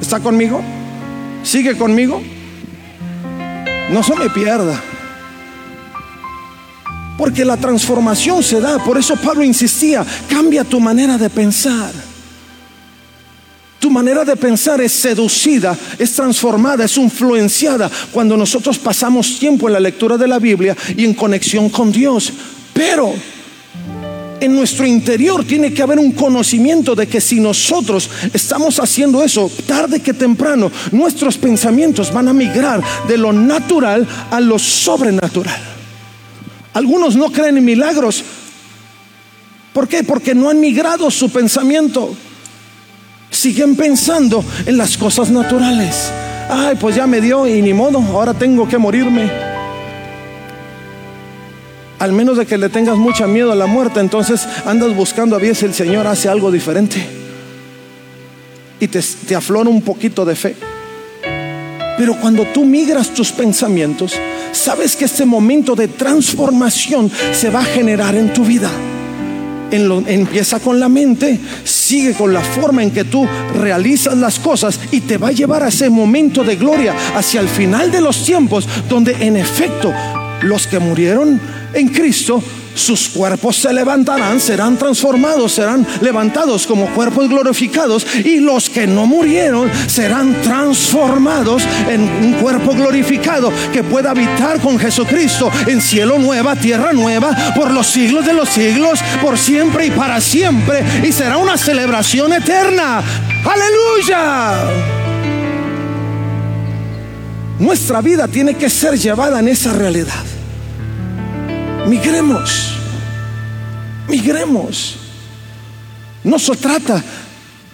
¿Está 0.00 0.20
conmigo? 0.20 0.62
¿Sigue 1.42 1.76
conmigo? 1.76 2.22
No 3.90 4.02
se 4.02 4.14
me 4.16 4.30
pierda. 4.30 4.80
Porque 7.16 7.44
la 7.44 7.56
transformación 7.56 8.42
se 8.42 8.60
da. 8.60 8.82
Por 8.82 8.98
eso 8.98 9.14
Pablo 9.16 9.44
insistía, 9.44 10.04
cambia 10.28 10.64
tu 10.64 10.80
manera 10.80 11.16
de 11.16 11.30
pensar. 11.30 11.92
Tu 13.84 13.90
manera 13.90 14.24
de 14.24 14.34
pensar 14.34 14.80
es 14.80 14.92
seducida, 14.92 15.76
es 15.98 16.12
transformada, 16.12 16.86
es 16.86 16.96
influenciada 16.96 17.90
cuando 18.10 18.34
nosotros 18.34 18.78
pasamos 18.78 19.38
tiempo 19.38 19.68
en 19.68 19.74
la 19.74 19.78
lectura 19.78 20.16
de 20.16 20.26
la 20.26 20.38
Biblia 20.38 20.74
y 20.96 21.04
en 21.04 21.12
conexión 21.12 21.68
con 21.68 21.92
Dios. 21.92 22.32
Pero 22.72 23.12
en 24.40 24.56
nuestro 24.56 24.86
interior 24.86 25.44
tiene 25.44 25.74
que 25.74 25.82
haber 25.82 25.98
un 25.98 26.12
conocimiento 26.12 26.94
de 26.94 27.06
que 27.06 27.20
si 27.20 27.40
nosotros 27.40 28.08
estamos 28.32 28.80
haciendo 28.80 29.22
eso, 29.22 29.50
tarde 29.66 30.00
que 30.00 30.14
temprano, 30.14 30.72
nuestros 30.90 31.36
pensamientos 31.36 32.10
van 32.10 32.28
a 32.28 32.32
migrar 32.32 32.82
de 33.06 33.18
lo 33.18 33.34
natural 33.34 34.08
a 34.30 34.40
lo 34.40 34.58
sobrenatural. 34.58 35.60
Algunos 36.72 37.16
no 37.16 37.30
creen 37.30 37.58
en 37.58 37.66
milagros. 37.66 38.24
¿Por 39.74 39.86
qué? 39.86 40.02
Porque 40.02 40.34
no 40.34 40.48
han 40.48 40.58
migrado 40.58 41.10
su 41.10 41.28
pensamiento. 41.28 42.16
Siguen 43.30 43.76
pensando 43.76 44.44
en 44.66 44.76
las 44.76 44.96
cosas 44.96 45.30
naturales. 45.30 46.10
Ay, 46.48 46.76
pues 46.80 46.96
ya 46.96 47.06
me 47.06 47.20
dio 47.20 47.46
y 47.46 47.62
ni 47.62 47.72
modo, 47.72 47.98
ahora 47.98 48.34
tengo 48.34 48.68
que 48.68 48.78
morirme 48.78 49.54
al 52.04 52.12
menos 52.12 52.36
de 52.36 52.44
que 52.44 52.58
le 52.58 52.68
tengas 52.68 52.98
mucha 52.98 53.26
miedo 53.26 53.50
a 53.50 53.54
la 53.54 53.66
muerte, 53.66 53.98
entonces 53.98 54.46
andas 54.66 54.94
buscando 54.94 55.36
a 55.36 55.38
ver 55.38 55.56
si 55.56 55.64
el 55.64 55.72
Señor 55.72 56.06
hace 56.06 56.28
algo 56.28 56.50
diferente. 56.52 57.02
Y 58.78 58.88
te, 58.88 59.00
te 59.00 59.34
aflora 59.34 59.70
un 59.70 59.80
poquito 59.80 60.22
de 60.26 60.36
fe. 60.36 60.54
Pero 61.96 62.20
cuando 62.20 62.44
tú 62.52 62.66
migras 62.66 63.14
tus 63.14 63.32
pensamientos, 63.32 64.12
sabes 64.52 64.96
que 64.96 65.06
este 65.06 65.24
momento 65.24 65.74
de 65.74 65.88
transformación 65.88 67.10
se 67.32 67.48
va 67.48 67.60
a 67.60 67.64
generar 67.64 68.14
en 68.16 68.34
tu 68.34 68.44
vida. 68.44 68.70
Empieza 69.74 70.60
con 70.60 70.80
la 70.80 70.88
mente, 70.88 71.38
sigue 71.64 72.14
con 72.14 72.32
la 72.32 72.40
forma 72.40 72.82
en 72.82 72.90
que 72.90 73.04
tú 73.04 73.26
realizas 73.54 74.16
las 74.16 74.38
cosas 74.38 74.78
y 74.90 75.00
te 75.00 75.18
va 75.18 75.28
a 75.28 75.32
llevar 75.32 75.62
a 75.62 75.68
ese 75.68 75.90
momento 75.90 76.44
de 76.44 76.56
gloria 76.56 76.94
hacia 77.14 77.40
el 77.40 77.48
final 77.48 77.90
de 77.90 78.00
los 78.00 78.24
tiempos, 78.24 78.68
donde 78.88 79.12
en 79.20 79.36
efecto 79.36 79.92
los 80.42 80.66
que 80.66 80.78
murieron 80.78 81.40
en 81.72 81.88
Cristo, 81.88 82.42
sus 82.74 83.08
cuerpos 83.08 83.56
se 83.56 83.72
levantarán, 83.72 84.40
serán 84.40 84.76
transformados, 84.76 85.52
serán 85.52 85.86
levantados 86.00 86.66
como 86.66 86.92
cuerpos 86.94 87.28
glorificados 87.28 88.06
y 88.24 88.40
los 88.40 88.68
que 88.68 88.86
no 88.86 89.06
murieron 89.06 89.70
serán 89.86 90.40
transformados 90.42 91.62
en 91.88 92.02
un 92.02 92.34
cuerpo 92.34 92.72
glorificado 92.72 93.52
que 93.72 93.82
pueda 93.84 94.10
habitar 94.10 94.60
con 94.60 94.78
Jesucristo 94.78 95.50
en 95.66 95.80
cielo 95.80 96.18
nueva, 96.18 96.56
tierra 96.56 96.92
nueva, 96.92 97.34
por 97.54 97.70
los 97.70 97.86
siglos 97.86 98.26
de 98.26 98.32
los 98.32 98.48
siglos, 98.48 99.00
por 99.22 99.38
siempre 99.38 99.86
y 99.86 99.90
para 99.90 100.20
siempre. 100.20 100.84
Y 101.02 101.12
será 101.12 101.38
una 101.38 101.56
celebración 101.56 102.32
eterna. 102.32 103.02
Aleluya. 103.44 104.54
Nuestra 107.58 108.00
vida 108.00 108.26
tiene 108.28 108.54
que 108.54 108.68
ser 108.68 108.98
llevada 108.98 109.38
en 109.38 109.48
esa 109.48 109.72
realidad. 109.72 110.33
Migremos, 111.86 112.72
migremos. 114.08 114.96
No 116.22 116.38
se 116.38 116.56
trata 116.56 117.04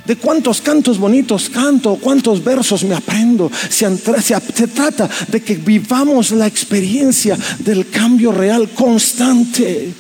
de 0.04 0.16
cuántos 0.16 0.60
cantos 0.60 0.98
bonitos 0.98 1.48
canto, 1.48 1.96
cuántos 2.00 2.42
versos 2.42 2.82
me 2.82 2.96
aprendo. 2.96 3.50
Se, 3.68 3.88
se, 3.96 4.66
trata 4.66 5.08
de 5.28 5.40
que 5.40 5.54
vivamos 5.54 6.32
la 6.32 6.48
experiencia 6.48 7.38
del 7.60 7.88
cambio 7.88 8.32
real 8.32 8.70
constante. 8.70 9.92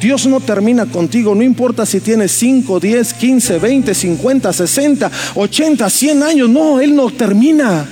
Dios 0.00 0.26
no 0.26 0.38
termina 0.38 0.86
contigo, 0.86 1.34
no 1.34 1.42
importa 1.42 1.84
si 1.84 1.98
tienes 1.98 2.30
5, 2.32 2.78
10, 2.78 3.14
15, 3.14 3.58
20, 3.58 3.94
50, 3.94 4.52
60, 4.52 5.10
80, 5.34 5.90
100 5.90 6.22
años, 6.22 6.48
no, 6.48 6.78
Él 6.78 6.94
no 6.94 7.10
termina. 7.10 7.88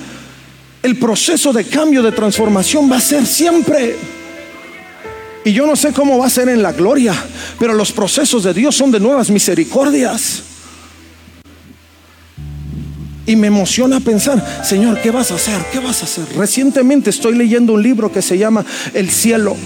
El 0.83 0.97
proceso 0.99 1.53
de 1.53 1.65
cambio, 1.65 2.03
de 2.03 2.13
transformación 2.13 2.91
va 2.91 2.97
a 2.97 3.01
ser 3.01 3.27
siempre. 3.27 3.97
Y 5.45 5.53
yo 5.53 5.67
no 5.67 5.77
sé 5.77 5.93
cómo 5.93 6.19
va 6.19 6.27
a 6.27 6.31
ser 6.31 6.49
en 6.49 6.63
la 6.63 6.73
gloria, 6.73 7.15
pero 7.59 7.75
los 7.75 7.93
procesos 7.93 8.45
de 8.45 8.55
Dios 8.55 8.77
son 8.77 8.91
de 8.91 9.01
nuevas 9.01 9.31
misericordias. 9.31 10.43
Y 13.27 13.37
me 13.37 13.47
emociona 13.47 14.01
pensar, 14.01 14.65
Señor, 14.65 15.01
¿qué 15.01 15.11
vas 15.11 15.31
a 15.31 15.37
hacer? 15.37 15.61
¿Qué 15.73 15.79
vas 15.79 16.03
a 16.03 16.07
hacer? 16.07 16.25
Recientemente 16.37 17.11
estoy 17.11 17.37
leyendo 17.37 17.75
un 17.75 17.83
libro 17.83 18.11
que 18.11 18.23
se 18.23 18.37
llama 18.37 18.65
El 18.93 19.11
cielo. 19.11 19.57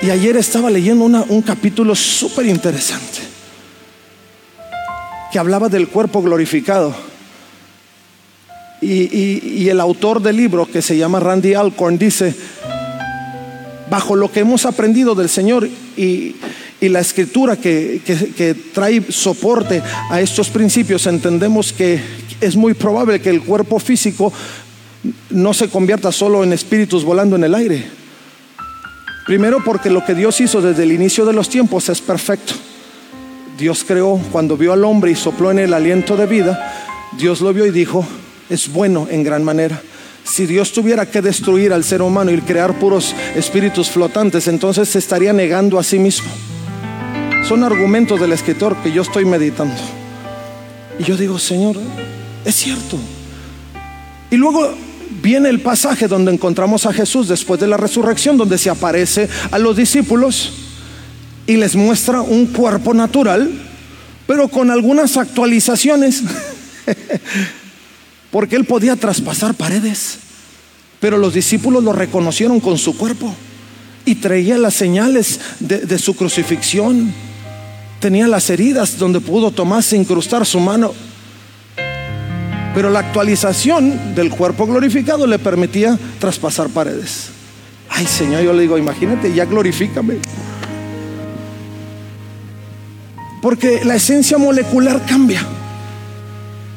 Y 0.00 0.10
ayer 0.10 0.36
estaba 0.36 0.70
leyendo 0.70 1.04
un 1.04 1.42
capítulo 1.42 1.94
súper 1.94 2.46
interesante 2.46 3.20
que 5.32 5.38
hablaba 5.40 5.68
del 5.68 5.88
cuerpo 5.88 6.22
glorificado. 6.22 6.94
Y, 8.84 9.68
el 9.68 9.80
autor 9.80 10.20
del 10.20 10.36
libro, 10.36 10.66
que 10.66 10.82
se 10.82 10.96
llama 10.96 11.18
Randy 11.18 11.54
Alcorn, 11.54 11.96
dice, 11.96 12.34
bajo 13.88 14.14
lo 14.14 14.30
que 14.30 14.40
hemos 14.40 14.66
aprendido 14.66 15.14
del 15.14 15.28
Señor 15.28 15.68
y, 15.96 16.36
la 16.80 17.00
escritura 17.00 17.56
que, 17.56 18.02
que, 18.04 18.52
trae 18.74 19.02
soporte 19.08 19.82
a 20.10 20.20
estos 20.20 20.50
principios, 20.50 21.06
entendemos 21.06 21.72
que 21.72 21.98
es 22.42 22.56
muy 22.56 22.74
probable 22.74 23.22
que 23.22 23.30
el 23.30 23.40
cuerpo 23.40 23.78
físico 23.78 24.30
no 25.30 25.54
se 25.54 25.68
convierta 25.70 26.12
solo 26.12 26.44
en 26.44 26.52
espíritus 26.52 27.02
volando 27.02 27.36
en 27.36 27.44
el 27.44 27.54
aire. 27.54 27.86
Primero 29.24 29.64
porque 29.64 29.88
lo 29.88 30.04
que 30.04 30.14
Dios 30.14 30.38
hizo 30.42 30.60
desde 30.60 30.82
el 30.82 30.92
inicio 30.92 31.24
de 31.24 31.32
los 31.32 31.48
tiempos 31.48 31.88
es 31.88 32.02
perfecto. 32.02 32.52
Dios 33.56 33.82
creó, 33.86 34.20
cuando 34.30 34.58
vio 34.58 34.74
al 34.74 34.84
hombre 34.84 35.12
y 35.12 35.14
sopló 35.14 35.50
en 35.50 35.60
el 35.60 35.72
aliento 35.72 36.18
de 36.18 36.26
vida, 36.26 36.74
Dios 37.16 37.40
lo 37.40 37.54
vio 37.54 37.64
y 37.64 37.70
dijo, 37.70 38.06
es 38.54 38.72
bueno 38.72 39.06
en 39.10 39.22
gran 39.22 39.44
manera. 39.44 39.80
Si 40.24 40.46
Dios 40.46 40.72
tuviera 40.72 41.06
que 41.06 41.20
destruir 41.20 41.72
al 41.72 41.84
ser 41.84 42.00
humano 42.00 42.30
y 42.30 42.40
crear 42.40 42.78
puros 42.78 43.14
espíritus 43.36 43.90
flotantes, 43.90 44.48
entonces 44.48 44.88
se 44.88 44.98
estaría 44.98 45.32
negando 45.34 45.78
a 45.78 45.84
sí 45.84 45.98
mismo. 45.98 46.30
Son 47.46 47.62
argumentos 47.62 48.18
del 48.18 48.32
escritor 48.32 48.74
que 48.82 48.90
yo 48.90 49.02
estoy 49.02 49.26
meditando. 49.26 49.74
Y 50.98 51.04
yo 51.04 51.16
digo, 51.16 51.38
Señor, 51.38 51.76
es 52.44 52.54
cierto. 52.54 52.98
Y 54.30 54.36
luego 54.36 54.74
viene 55.22 55.50
el 55.50 55.60
pasaje 55.60 56.08
donde 56.08 56.32
encontramos 56.32 56.86
a 56.86 56.92
Jesús 56.92 57.28
después 57.28 57.60
de 57.60 57.66
la 57.66 57.76
resurrección, 57.76 58.38
donde 58.38 58.56
se 58.56 58.70
aparece 58.70 59.28
a 59.50 59.58
los 59.58 59.76
discípulos 59.76 60.52
y 61.46 61.56
les 61.56 61.76
muestra 61.76 62.22
un 62.22 62.46
cuerpo 62.46 62.94
natural, 62.94 63.50
pero 64.26 64.48
con 64.48 64.70
algunas 64.70 65.18
actualizaciones. 65.18 66.22
Porque 68.34 68.56
él 68.56 68.64
podía 68.64 68.96
traspasar 68.96 69.54
paredes, 69.54 70.18
pero 70.98 71.18
los 71.18 71.34
discípulos 71.34 71.84
lo 71.84 71.92
reconocieron 71.92 72.58
con 72.58 72.78
su 72.78 72.96
cuerpo 72.98 73.32
y 74.04 74.16
traía 74.16 74.58
las 74.58 74.74
señales 74.74 75.38
de, 75.60 75.96
su 76.00 76.16
crucifixión. 76.16 77.14
Tenía 78.00 78.26
las 78.26 78.50
heridas 78.50 78.98
donde 78.98 79.20
pudo 79.20 79.52
tomarse, 79.52 79.96
incrustar 79.96 80.44
su 80.46 80.58
mano. 80.58 80.92
Pero 82.74 82.90
la 82.90 82.98
actualización 82.98 84.16
del 84.16 84.30
cuerpo 84.30 84.66
glorificado 84.66 85.28
le 85.28 85.38
permitía 85.38 85.96
traspasar 86.18 86.70
paredes. 86.70 87.28
Ay 87.88 88.04
Señor, 88.04 88.42
yo 88.42 88.52
le 88.52 88.62
digo, 88.62 88.76
imagínate, 88.76 89.32
ya 89.32 89.44
glorifícame. 89.44 90.16
Porque 93.40 93.84
la 93.84 93.94
esencia 93.94 94.38
molecular 94.38 95.06
cambia. 95.06 95.46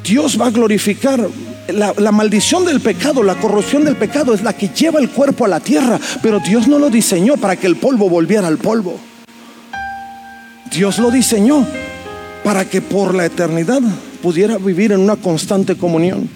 Dios 0.04 0.40
va 0.40 0.46
a 0.46 0.52
glorificar. 0.52 1.28
La, 1.74 2.12
maldición 2.12 2.66
del 2.66 2.80
pecado, 2.80 3.24
la 3.24 3.36
corrupción 3.36 3.84
del 3.84 3.98
pecado 3.98 4.34
es 4.34 4.42
la 4.42 4.54
que 4.54 4.70
lleva 4.70 5.00
el 5.00 5.10
cuerpo 5.10 5.44
a 5.44 5.50
la 5.50 5.60
tierra, 5.60 6.00
pero 6.22 6.40
Dios 6.40 6.68
no 6.68 6.80
lo 6.80 6.90
diseñó 6.90 7.36
para 7.36 7.58
que 7.58 7.68
el 7.68 7.76
polvo 7.76 8.10
volviera 8.10 8.48
al 8.48 8.58
polvo. 8.58 8.98
Dios 10.72 10.98
lo 11.00 11.12
diseñó 11.12 11.66
para 12.44 12.66
que 12.66 12.82
por 12.82 13.14
la 13.14 13.26
eternidad 13.26 13.82
pudiera 14.22 14.58
vivir 14.58 14.94
en 14.94 15.02
una 15.02 15.18
constante 15.18 15.76
comunión. 15.76 16.30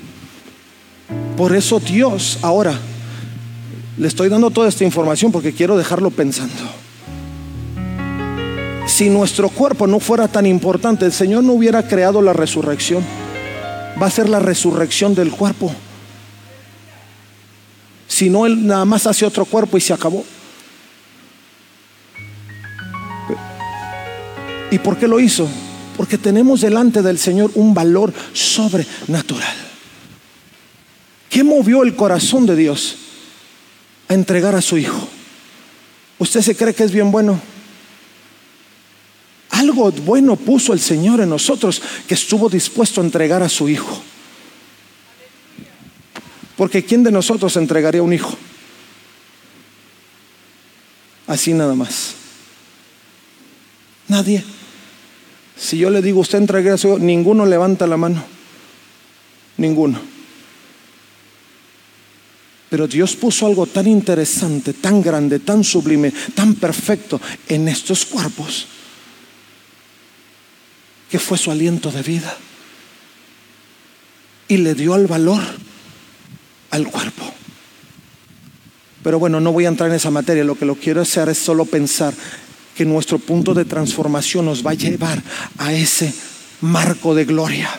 Por 1.38 1.56
eso 1.56 1.80
Dios 1.80 2.40
ahora, 2.42 2.78
le 3.98 4.08
estoy 4.08 4.28
dando 4.28 4.52
toda 4.52 4.68
esta 4.68 4.84
información 4.84 5.32
porque 5.32 5.54
quiero 5.54 5.78
dejarlo 5.78 6.12
pensando. 6.12 6.62
Si 8.86 9.10
nuestro 9.10 9.48
cuerpo 9.48 9.88
no 9.88 10.02
fuera 10.02 10.28
tan 10.28 10.46
importante, 10.46 11.06
el 11.06 11.14
Señor 11.14 11.46
no 11.46 11.54
hubiera 11.54 11.88
creado 11.88 12.22
la 12.22 12.34
resurrección 12.34 13.04
va 14.00 14.08
a 14.08 14.12
ser 14.12 14.30
la 14.30 14.40
resurrección 14.40 15.16
del 15.16 15.32
cuerpo. 15.32 15.74
Si 18.08 18.30
no, 18.30 18.46
Él 18.46 18.68
nada 18.68 18.86
más 18.86 19.08
hace 19.08 19.26
otro 19.26 19.46
cuerpo 19.46 19.78
y 19.78 19.82
se 19.82 19.94
acabó. 19.94 20.24
¿Y 24.70 24.80
por 24.80 24.98
qué 24.98 25.08
lo 25.08 25.20
hizo? 25.20 25.48
Porque 25.98 26.18
tenemos 26.18 26.62
delante 26.62 27.02
del 27.02 27.18
Señor 27.18 27.52
un 27.56 27.74
valor 27.74 28.14
sobrenatural. 28.34 29.56
¿Qué 31.30 31.44
movió 31.44 31.84
el 31.84 31.96
corazón 31.96 32.46
de 32.46 32.56
Dios 32.56 32.98
a 34.08 34.14
entregar 34.14 34.56
a 34.56 34.62
su 34.62 34.78
Hijo? 34.78 35.08
¿Usted 36.20 36.42
se 36.42 36.56
cree 36.56 36.74
que 36.74 36.84
es 36.84 36.92
bien 36.92 37.12
bueno? 37.12 37.40
Algo 39.62 39.92
bueno 39.92 40.38
puso 40.38 40.74
el 40.74 40.80
Señor 40.80 41.22
en 41.22 41.30
nosotros 41.30 41.84
que 42.08 42.16
estuvo 42.16 42.50
dispuesto 42.50 43.00
a 43.00 43.04
entregar 43.04 43.44
a 43.44 43.50
su 43.50 43.70
Hijo. 43.70 44.02
Porque 46.58 46.84
¿quién 46.84 47.04
de 47.04 47.12
nosotros 47.12 47.56
entregaría 47.58 48.02
un 48.02 48.12
hijo? 48.12 48.36
Así 51.28 51.54
nada 51.54 51.76
más. 51.76 52.16
Nadie. 54.08 54.44
Si 55.56 55.78
yo 55.78 55.92
le 55.92 56.02
digo, 56.02 56.22
usted 56.22 56.40
entregaría 56.40 56.74
a 56.74 56.78
su 56.80 56.88
hijo, 56.88 57.00
ninguno 57.00 57.46
levanta 57.46 57.86
la 57.86 57.98
mano. 57.98 58.24
Ninguno. 59.58 60.02
Pero 62.68 62.88
Dios 62.88 63.16
puso 63.16 63.46
algo 63.46 63.68
tan 63.68 63.86
interesante, 63.86 64.74
tan 64.74 65.04
grande, 65.04 65.38
tan 65.38 65.64
sublime, 65.64 66.12
tan 66.34 66.56
perfecto 66.56 67.22
en 67.48 67.68
estos 67.68 68.06
cuerpos 68.06 68.66
que 71.12 71.20
fue 71.20 71.38
su 71.38 71.52
aliento 71.52 71.92
de 71.92 72.02
vida. 72.02 72.36
Y 74.48 74.58
le 74.58 74.74
dio 74.74 74.96
el 74.96 75.08
valor 75.08 75.42
al 76.72 76.88
cuerpo. 76.88 77.32
Pero 79.04 79.20
bueno, 79.20 79.40
no 79.42 79.52
voy 79.52 79.66
a 79.66 79.70
entrar 79.70 79.90
en 79.90 79.98
esa 79.98 80.10
materia. 80.10 80.44
Lo 80.44 80.56
que 80.56 80.66
lo 80.66 80.76
quiero 80.76 81.02
hacer 81.02 81.28
es 81.30 81.38
solo 81.38 81.66
pensar 81.66 82.14
que 82.76 82.86
nuestro 82.86 83.20
punto 83.20 83.54
de 83.54 83.66
transformación 83.66 84.46
nos 84.46 84.66
va 84.66 84.72
a 84.72 84.76
llevar 84.76 85.22
a 85.58 85.74
ese 85.74 86.14
marco 86.62 87.14
de 87.14 87.26
gloria. 87.26 87.70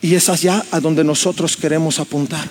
Y 0.00 0.14
es 0.14 0.28
allá 0.28 0.64
a 0.70 0.80
donde 0.80 1.02
nosotros 1.02 1.56
queremos 1.56 1.98
apuntar. 1.98 2.48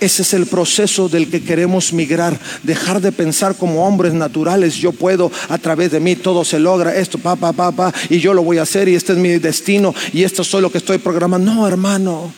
Ese 0.00 0.22
es 0.22 0.34
el 0.34 0.46
proceso 0.46 1.08
del 1.08 1.30
que 1.30 1.42
queremos 1.42 1.92
migrar, 1.92 2.38
dejar 2.62 3.00
de 3.00 3.12
pensar 3.12 3.56
como 3.56 3.86
hombres 3.86 4.12
naturales, 4.12 4.74
yo 4.74 4.92
puedo, 4.92 5.30
a 5.48 5.56
través 5.58 5.92
de 5.92 6.00
mí 6.00 6.16
todo 6.16 6.44
se 6.44 6.58
logra, 6.58 6.94
esto, 6.96 7.18
pa, 7.18 7.36
pa, 7.36 7.52
pa, 7.52 7.72
pa, 7.72 7.94
y 8.10 8.18
yo 8.18 8.34
lo 8.34 8.42
voy 8.42 8.58
a 8.58 8.62
hacer 8.62 8.88
y 8.88 8.94
este 8.96 9.12
es 9.12 9.18
mi 9.18 9.30
destino 9.38 9.94
y 10.12 10.24
esto 10.24 10.42
es 10.42 10.52
lo 10.54 10.70
que 10.70 10.78
estoy 10.78 10.98
programando. 10.98 11.54
No, 11.54 11.66
hermano, 11.66 12.32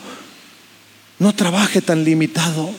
no 1.19 1.35
trabaje 1.35 1.81
tan 1.81 2.05
limitado. 2.05 2.71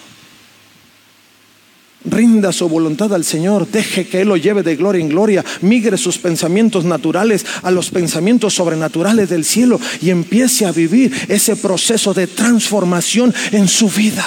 Rinda 2.06 2.54
su 2.54 2.70
voluntad 2.70 3.14
al 3.14 3.26
Señor, 3.26 3.68
deje 3.68 4.08
que 4.08 4.22
Él 4.22 4.30
lo 4.30 4.38
lleve 4.38 4.64
de 4.64 4.76
gloria 4.76 5.02
en 5.02 5.10
gloria, 5.10 5.44
migre 5.62 5.98
sus 5.98 6.20
pensamientos 6.20 6.86
naturales 6.86 7.46
a 7.64 7.72
los 7.72 7.90
pensamientos 7.90 8.54
sobrenaturales 8.54 9.30
del 9.30 9.44
cielo 9.44 9.80
y 10.02 10.12
empiece 10.12 10.66
a 10.66 10.72
vivir 10.72 11.12
ese 11.28 11.56
proceso 11.56 12.14
de 12.14 12.28
transformación 12.28 13.34
en 13.52 13.68
su 13.68 13.90
vida. 13.90 14.26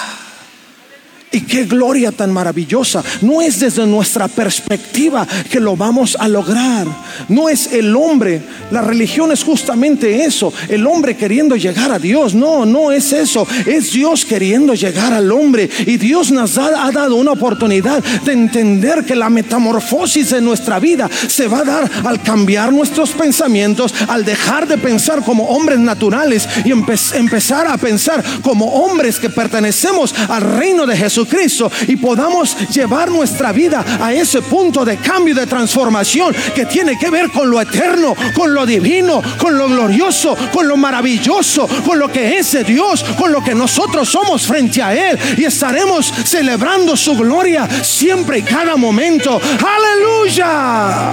Y 1.32 1.42
qué 1.42 1.64
gloria 1.64 2.10
tan 2.10 2.32
maravillosa. 2.32 3.04
No 3.20 3.40
es 3.40 3.60
desde 3.60 3.86
nuestra 3.86 4.26
perspectiva 4.26 5.26
que 5.48 5.60
lo 5.60 5.76
vamos 5.76 6.16
a 6.18 6.26
lograr. 6.26 6.88
No 7.28 7.48
es 7.48 7.72
el 7.72 7.94
hombre. 7.94 8.42
La 8.72 8.80
religión 8.80 9.30
es 9.30 9.44
justamente 9.44 10.24
eso. 10.24 10.52
El 10.68 10.84
hombre 10.88 11.16
queriendo 11.16 11.54
llegar 11.54 11.92
a 11.92 12.00
Dios. 12.00 12.34
No, 12.34 12.66
no 12.66 12.90
es 12.90 13.12
eso. 13.12 13.46
Es 13.64 13.92
Dios 13.92 14.24
queriendo 14.24 14.74
llegar 14.74 15.12
al 15.12 15.30
hombre. 15.30 15.70
Y 15.86 15.98
Dios 15.98 16.32
nos 16.32 16.58
ha, 16.58 16.90
dado 16.90 17.14
una 17.14 17.30
oportunidad 17.30 18.02
de 18.24 18.32
entender 18.32 19.04
que 19.04 19.14
la 19.14 19.30
metamorfosis 19.30 20.30
de 20.30 20.40
nuestra 20.40 20.80
vida 20.80 21.08
se 21.28 21.46
va 21.46 21.60
a 21.60 21.64
dar 21.64 21.90
al 22.04 22.22
cambiar 22.22 22.72
nuestros 22.72 23.10
pensamientos, 23.10 23.94
al 24.08 24.24
dejar 24.24 24.66
de 24.66 24.78
pensar 24.78 25.22
como 25.22 25.44
hombres 25.44 25.78
naturales 25.78 26.48
y 26.64 26.72
empe 26.72 26.96
empezar 27.14 27.68
a 27.68 27.76
pensar 27.76 28.24
como 28.42 28.66
hombres 28.66 29.20
que 29.20 29.30
pertenecemos 29.30 30.12
al 30.28 30.42
reino 30.58 30.86
de 30.86 30.96
Jesús. 30.96 31.19
Cristo 31.26 31.70
y 31.86 31.96
podamos 31.96 32.56
llevar 32.70 33.10
nuestra 33.10 33.52
vida 33.52 33.84
a 34.00 34.12
ese 34.12 34.42
punto 34.42 34.84
de 34.84 34.96
cambio 34.98 35.34
de 35.34 35.46
transformación 35.46 36.34
que 36.54 36.66
tiene 36.66 36.98
que 36.98 37.10
ver 37.10 37.30
con 37.30 37.50
lo 37.50 37.60
eterno, 37.60 38.14
con 38.34 38.52
lo 38.54 38.66
divino, 38.66 39.22
con 39.38 39.56
lo 39.56 39.68
glorioso, 39.68 40.36
con 40.52 40.68
lo 40.68 40.76
maravilloso, 40.76 41.68
con 41.84 41.98
lo 41.98 42.08
que 42.08 42.38
es 42.38 42.50
Dios, 42.66 43.04
con 43.18 43.32
lo 43.32 43.42
que 43.42 43.54
nosotros 43.54 44.08
somos 44.08 44.42
frente 44.42 44.82
a 44.82 44.94
Él 44.94 45.18
y 45.36 45.44
estaremos 45.44 46.12
celebrando 46.24 46.96
su 46.96 47.16
gloria 47.16 47.68
siempre 47.82 48.38
y 48.38 48.42
cada 48.42 48.76
momento. 48.76 49.40
Aleluya. 49.40 51.12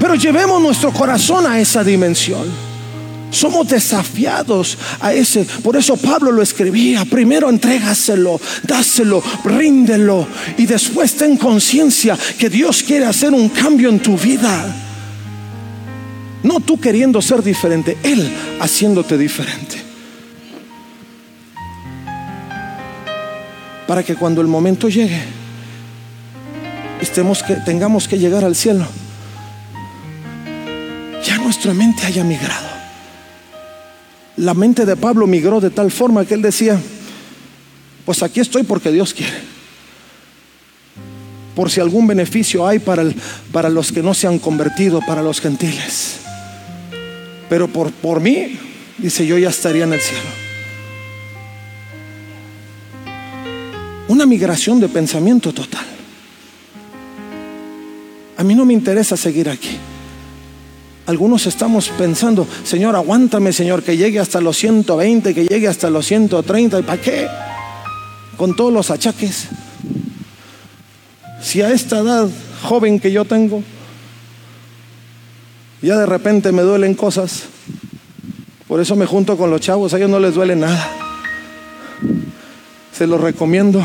Pero 0.00 0.14
llevemos 0.14 0.60
nuestro 0.60 0.92
corazón 0.92 1.46
a 1.46 1.58
esa 1.58 1.82
dimensión. 1.82 2.65
Somos 3.36 3.68
desafiados 3.68 4.78
a 4.98 5.12
ese. 5.12 5.44
Por 5.44 5.76
eso 5.76 5.98
Pablo 5.98 6.32
lo 6.32 6.40
escribía. 6.40 7.04
Primero 7.04 7.50
entrégaselo, 7.50 8.40
dáselo, 8.62 9.22
ríndelo. 9.44 10.26
Y 10.56 10.64
después 10.64 11.12
ten 11.16 11.36
conciencia 11.36 12.16
que 12.38 12.48
Dios 12.48 12.82
quiere 12.82 13.04
hacer 13.04 13.34
un 13.34 13.50
cambio 13.50 13.90
en 13.90 14.00
tu 14.00 14.16
vida. 14.16 14.74
No 16.44 16.60
tú 16.60 16.80
queriendo 16.80 17.20
ser 17.20 17.42
diferente, 17.42 17.98
Él 18.02 18.26
haciéndote 18.58 19.18
diferente. 19.18 19.82
Para 23.86 24.02
que 24.02 24.14
cuando 24.14 24.40
el 24.40 24.46
momento 24.46 24.88
llegue, 24.88 25.20
estemos 27.02 27.42
que, 27.42 27.56
tengamos 27.56 28.08
que 28.08 28.18
llegar 28.18 28.46
al 28.46 28.56
cielo, 28.56 28.86
ya 31.22 31.36
nuestra 31.36 31.74
mente 31.74 32.06
haya 32.06 32.24
migrado 32.24 32.75
la 34.36 34.54
mente 34.54 34.84
de 34.84 34.96
Pablo 34.96 35.26
migró 35.26 35.60
de 35.60 35.70
tal 35.70 35.90
forma 35.90 36.24
que 36.24 36.34
él 36.34 36.42
decía, 36.42 36.78
pues 38.04 38.22
aquí 38.22 38.40
estoy 38.40 38.62
porque 38.62 38.92
Dios 38.92 39.14
quiere. 39.14 39.56
Por 41.54 41.70
si 41.70 41.80
algún 41.80 42.06
beneficio 42.06 42.66
hay 42.66 42.78
para, 42.78 43.04
para 43.50 43.70
los 43.70 43.90
que 43.90 44.02
no 44.02 44.12
se 44.12 44.26
han 44.26 44.38
convertido, 44.38 45.00
para 45.06 45.22
los 45.22 45.40
gentiles. 45.40 46.16
Pero 47.48 47.68
por, 47.68 47.90
por 47.92 48.20
mí, 48.20 48.58
dice, 48.98 49.26
yo 49.26 49.38
ya 49.38 49.48
estaría 49.48 49.84
en 49.84 49.94
el 49.94 50.00
cielo. 50.00 50.46
Una 54.08 54.26
migración 54.26 54.80
de 54.80 54.88
pensamiento 54.88 55.52
total. 55.52 55.84
A 58.36 58.44
mí 58.44 58.54
no 58.54 58.66
me 58.66 58.74
interesa 58.74 59.16
seguir 59.16 59.48
aquí. 59.48 59.78
Algunos 61.06 61.46
estamos 61.46 61.88
pensando, 61.90 62.48
Señor, 62.64 62.96
aguántame, 62.96 63.52
Señor, 63.52 63.84
que 63.84 63.96
llegue 63.96 64.18
hasta 64.18 64.40
los 64.40 64.56
120, 64.56 65.34
que 65.34 65.46
llegue 65.46 65.68
hasta 65.68 65.88
los 65.88 66.04
130. 66.04 66.80
¿Y 66.80 66.82
para 66.82 67.00
qué? 67.00 67.28
Con 68.36 68.56
todos 68.56 68.72
los 68.72 68.90
achaques. 68.90 69.46
Si 71.40 71.62
a 71.62 71.70
esta 71.70 72.00
edad 72.00 72.28
joven 72.64 72.98
que 72.98 73.12
yo 73.12 73.24
tengo, 73.24 73.62
ya 75.80 75.96
de 75.96 76.06
repente 76.06 76.50
me 76.50 76.62
duelen 76.62 76.94
cosas, 76.94 77.44
por 78.66 78.80
eso 78.80 78.96
me 78.96 79.06
junto 79.06 79.36
con 79.36 79.48
los 79.48 79.60
chavos, 79.60 79.94
a 79.94 79.98
ellos 79.98 80.10
no 80.10 80.18
les 80.18 80.34
duele 80.34 80.56
nada. 80.56 80.90
Se 82.92 83.06
los 83.06 83.20
recomiendo. 83.20 83.80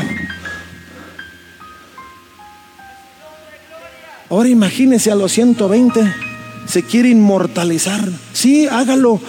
Ahora 4.28 4.48
imagínese 4.48 5.12
a 5.12 5.14
los 5.14 5.30
120 5.30 6.31
se 6.66 6.82
quiere 6.82 7.08
inmortalizar. 7.08 8.08
Sí, 8.32 8.66
hágalo, 8.66 9.20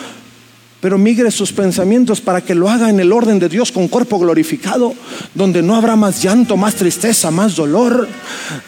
pero 0.84 0.98
migre 0.98 1.32
sus 1.32 1.54
pensamientos 1.54 2.20
para 2.20 2.42
que 2.42 2.54
lo 2.54 2.70
haga 2.70 2.90
en 2.90 3.00
el 3.00 3.14
orden 3.14 3.40
de 3.40 3.48
Dios 3.48 3.72
con 3.72 3.88
cuerpo 3.88 4.20
glorificado, 4.20 4.94
donde 5.34 5.62
no 5.62 5.76
habrá 5.76 5.96
más 5.96 6.22
llanto, 6.22 6.58
más 6.58 6.76
tristeza, 6.76 7.32
más 7.32 7.56
dolor, 7.56 8.06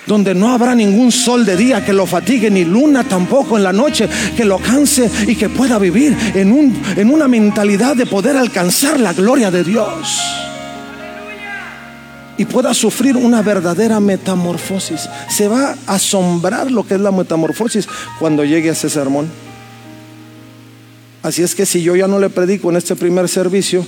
donde 0.07 0.33
no 0.33 0.53
habrá 0.53 0.75
ningún 0.75 1.11
sol 1.11 1.45
de 1.45 1.57
día 1.57 1.83
que 1.83 1.91
lo 1.91 2.05
fatigue, 2.05 2.49
ni 2.49 2.63
luna 2.63 3.03
tampoco 3.03 3.57
en 3.57 3.63
la 3.63 3.73
noche 3.73 4.07
que 4.37 4.45
lo 4.45 4.59
canse 4.59 5.11
y 5.27 5.35
que 5.35 5.49
pueda 5.49 5.77
vivir 5.77 6.15
en, 6.33 6.53
un, 6.53 6.81
en 6.95 7.09
una 7.09 7.27
mentalidad 7.27 7.97
de 7.97 8.05
poder 8.05 8.37
alcanzar 8.37 8.97
la 8.97 9.11
gloria 9.11 9.51
de 9.51 9.65
Dios 9.65 10.44
y 12.37 12.45
pueda 12.45 12.73
sufrir 12.73 13.15
una 13.15 13.41
verdadera 13.41 13.99
metamorfosis. 13.99 15.09
Se 15.29 15.47
va 15.47 15.75
a 15.87 15.95
asombrar 15.95 16.71
lo 16.71 16.85
que 16.85 16.95
es 16.95 17.01
la 17.01 17.11
metamorfosis 17.11 17.87
cuando 18.19 18.43
llegue 18.43 18.69
a 18.69 18.73
ese 18.73 18.89
sermón. 18.89 19.29
Así 21.23 21.41
es 21.41 21.55
que 21.55 21.65
si 21.65 21.81
yo 21.81 21.95
ya 21.95 22.07
no 22.07 22.19
le 22.19 22.29
predico 22.29 22.69
en 22.69 22.77
este 22.77 22.95
primer 22.95 23.27
servicio, 23.29 23.85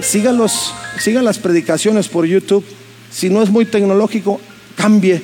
siga, 0.00 0.32
las 0.32 1.38
predicaciones 1.38 2.08
por 2.08 2.26
YouTube. 2.26 2.64
Si 3.10 3.30
no 3.30 3.42
es 3.42 3.50
muy 3.50 3.64
tecnológico, 3.64 4.40
cambie, 4.76 5.22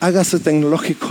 hágase 0.00 0.38
tecnológico. 0.38 1.08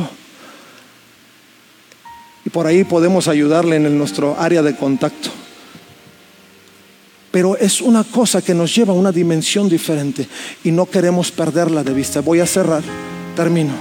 Y 2.46 2.50
por 2.50 2.68
ahí 2.68 2.84
podemos 2.84 3.28
ayudarle 3.28 3.78
en 3.78 3.98
nuestro 3.98 4.40
área 4.40 4.62
de 4.62 4.76
contacto 4.76 5.32
pero 7.36 7.58
es 7.58 7.82
una 7.82 8.06
cosa 8.06 8.42
que 8.42 8.54
nos 8.54 8.74
lleva 8.74 8.94
a 8.94 8.96
una 8.96 9.12
dimensión 9.12 9.68
diferente 9.68 10.26
y 10.64 10.72
no 10.72 10.86
queremos 10.86 11.32
perderla 11.32 11.84
de 11.84 11.94
vista. 11.94 12.22
Voy 12.22 12.40
a 12.40 12.46
cerrar, 12.46 12.82
termino. 13.36 13.74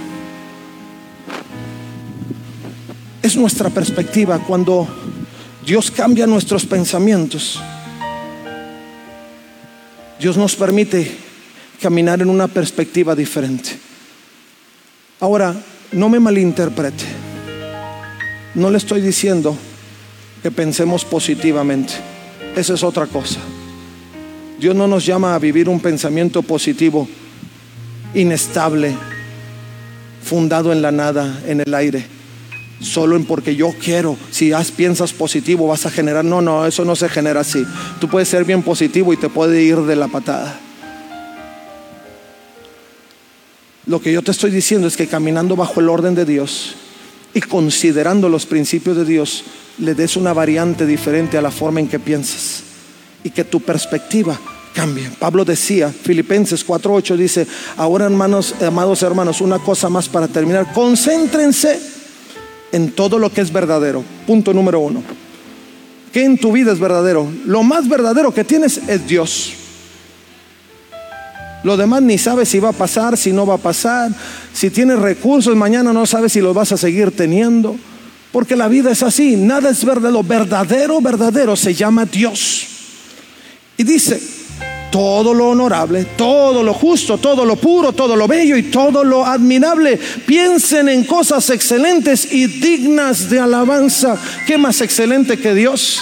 Es 3.22 3.36
nuestra 3.36 3.70
perspectiva 3.70 4.40
cuando 4.40 4.88
Dios 5.64 5.92
cambia 5.92 6.26
nuestros 6.26 6.66
pensamientos. 6.66 7.60
Dios 10.18 10.36
nos 10.36 10.56
permite 10.56 11.16
caminar 11.80 12.22
en 12.22 12.30
una 12.30 12.48
perspectiva 12.48 13.14
diferente. 13.14 13.70
Ahora, 15.20 15.54
no 15.92 16.08
me 16.08 16.18
malinterprete. 16.18 17.04
No 18.56 18.68
le 18.68 18.78
estoy 18.78 19.00
diciendo 19.00 19.56
que 20.42 20.50
pensemos 20.50 21.04
positivamente. 21.04 22.13
Esa 22.56 22.74
es 22.74 22.82
otra 22.82 23.06
cosa. 23.06 23.40
Dios 24.60 24.76
no 24.76 24.86
nos 24.86 25.04
llama 25.04 25.34
a 25.34 25.38
vivir 25.38 25.68
un 25.68 25.80
pensamiento 25.80 26.42
positivo, 26.42 27.08
inestable, 28.14 28.94
fundado 30.22 30.72
en 30.72 30.80
la 30.80 30.92
nada, 30.92 31.42
en 31.46 31.60
el 31.60 31.74
aire. 31.74 32.06
Solo 32.80 33.16
en 33.16 33.24
porque 33.24 33.56
yo 33.56 33.74
quiero. 33.82 34.16
Si 34.30 34.52
piensas 34.76 35.12
positivo, 35.12 35.66
vas 35.66 35.86
a 35.86 35.90
generar. 35.90 36.24
No, 36.24 36.40
no, 36.40 36.66
eso 36.66 36.84
no 36.84 36.94
se 36.94 37.08
genera 37.08 37.40
así. 37.40 37.64
Tú 38.00 38.08
puedes 38.08 38.28
ser 38.28 38.44
bien 38.44 38.62
positivo 38.62 39.12
y 39.12 39.16
te 39.16 39.28
puede 39.28 39.62
ir 39.62 39.78
de 39.78 39.96
la 39.96 40.08
patada. 40.08 40.60
Lo 43.86 44.00
que 44.00 44.12
yo 44.12 44.22
te 44.22 44.30
estoy 44.30 44.50
diciendo 44.50 44.86
es 44.86 44.96
que 44.96 45.06
caminando 45.06 45.56
bajo 45.56 45.80
el 45.80 45.88
orden 45.88 46.14
de 46.14 46.24
Dios 46.24 46.74
y 47.34 47.40
considerando 47.40 48.28
los 48.28 48.46
principios 48.46 48.96
de 48.96 49.04
Dios, 49.04 49.44
le 49.78 49.94
des 49.94 50.16
una 50.16 50.32
variante 50.32 50.86
diferente 50.86 51.36
a 51.36 51.42
la 51.42 51.50
forma 51.50 51.80
en 51.80 51.88
que 51.88 51.98
piensas 51.98 52.62
y 53.22 53.30
que 53.30 53.44
tu 53.44 53.60
perspectiva 53.60 54.38
cambie. 54.74 55.10
Pablo 55.18 55.44
decía, 55.44 55.90
Filipenses 55.90 56.66
4:8 56.66 57.16
dice, 57.16 57.46
ahora 57.76 58.06
hermanos, 58.06 58.54
amados 58.60 59.02
hermanos, 59.02 59.40
una 59.40 59.58
cosa 59.58 59.88
más 59.88 60.08
para 60.08 60.28
terminar, 60.28 60.72
concéntrense 60.72 61.80
en 62.72 62.92
todo 62.92 63.18
lo 63.18 63.32
que 63.32 63.40
es 63.40 63.52
verdadero. 63.52 64.04
Punto 64.26 64.52
número 64.52 64.80
uno. 64.80 65.02
¿Qué 66.12 66.24
en 66.24 66.38
tu 66.38 66.52
vida 66.52 66.72
es 66.72 66.78
verdadero? 66.78 67.28
Lo 67.44 67.62
más 67.62 67.88
verdadero 67.88 68.32
que 68.32 68.44
tienes 68.44 68.80
es 68.88 69.06
Dios. 69.06 69.52
Lo 71.64 71.76
demás 71.76 72.02
ni 72.02 72.18
sabes 72.18 72.50
si 72.50 72.58
va 72.58 72.68
a 72.68 72.72
pasar, 72.72 73.16
si 73.16 73.32
no 73.32 73.46
va 73.46 73.54
a 73.54 73.58
pasar. 73.58 74.12
Si 74.52 74.70
tienes 74.70 74.98
recursos, 74.98 75.56
mañana 75.56 75.92
no 75.92 76.04
sabes 76.04 76.32
si 76.32 76.40
los 76.40 76.54
vas 76.54 76.72
a 76.72 76.76
seguir 76.76 77.10
teniendo. 77.10 77.76
Porque 78.34 78.56
la 78.56 78.66
vida 78.66 78.90
es 78.90 79.00
así, 79.04 79.36
nada 79.36 79.70
es 79.70 79.84
verdadero. 79.84 80.24
Verdadero, 80.24 81.00
verdadero 81.00 81.54
se 81.54 81.72
llama 81.72 82.04
Dios. 82.04 82.66
Y 83.76 83.84
dice, 83.84 84.20
todo 84.90 85.32
lo 85.32 85.50
honorable, 85.50 86.04
todo 86.16 86.64
lo 86.64 86.74
justo, 86.74 87.18
todo 87.18 87.44
lo 87.44 87.54
puro, 87.54 87.92
todo 87.92 88.16
lo 88.16 88.26
bello 88.26 88.56
y 88.56 88.64
todo 88.64 89.04
lo 89.04 89.24
admirable. 89.24 90.00
Piensen 90.26 90.88
en 90.88 91.04
cosas 91.04 91.48
excelentes 91.50 92.32
y 92.32 92.48
dignas 92.48 93.30
de 93.30 93.38
alabanza. 93.38 94.18
¿Qué 94.48 94.58
más 94.58 94.80
excelente 94.80 95.38
que 95.38 95.54
Dios? 95.54 96.00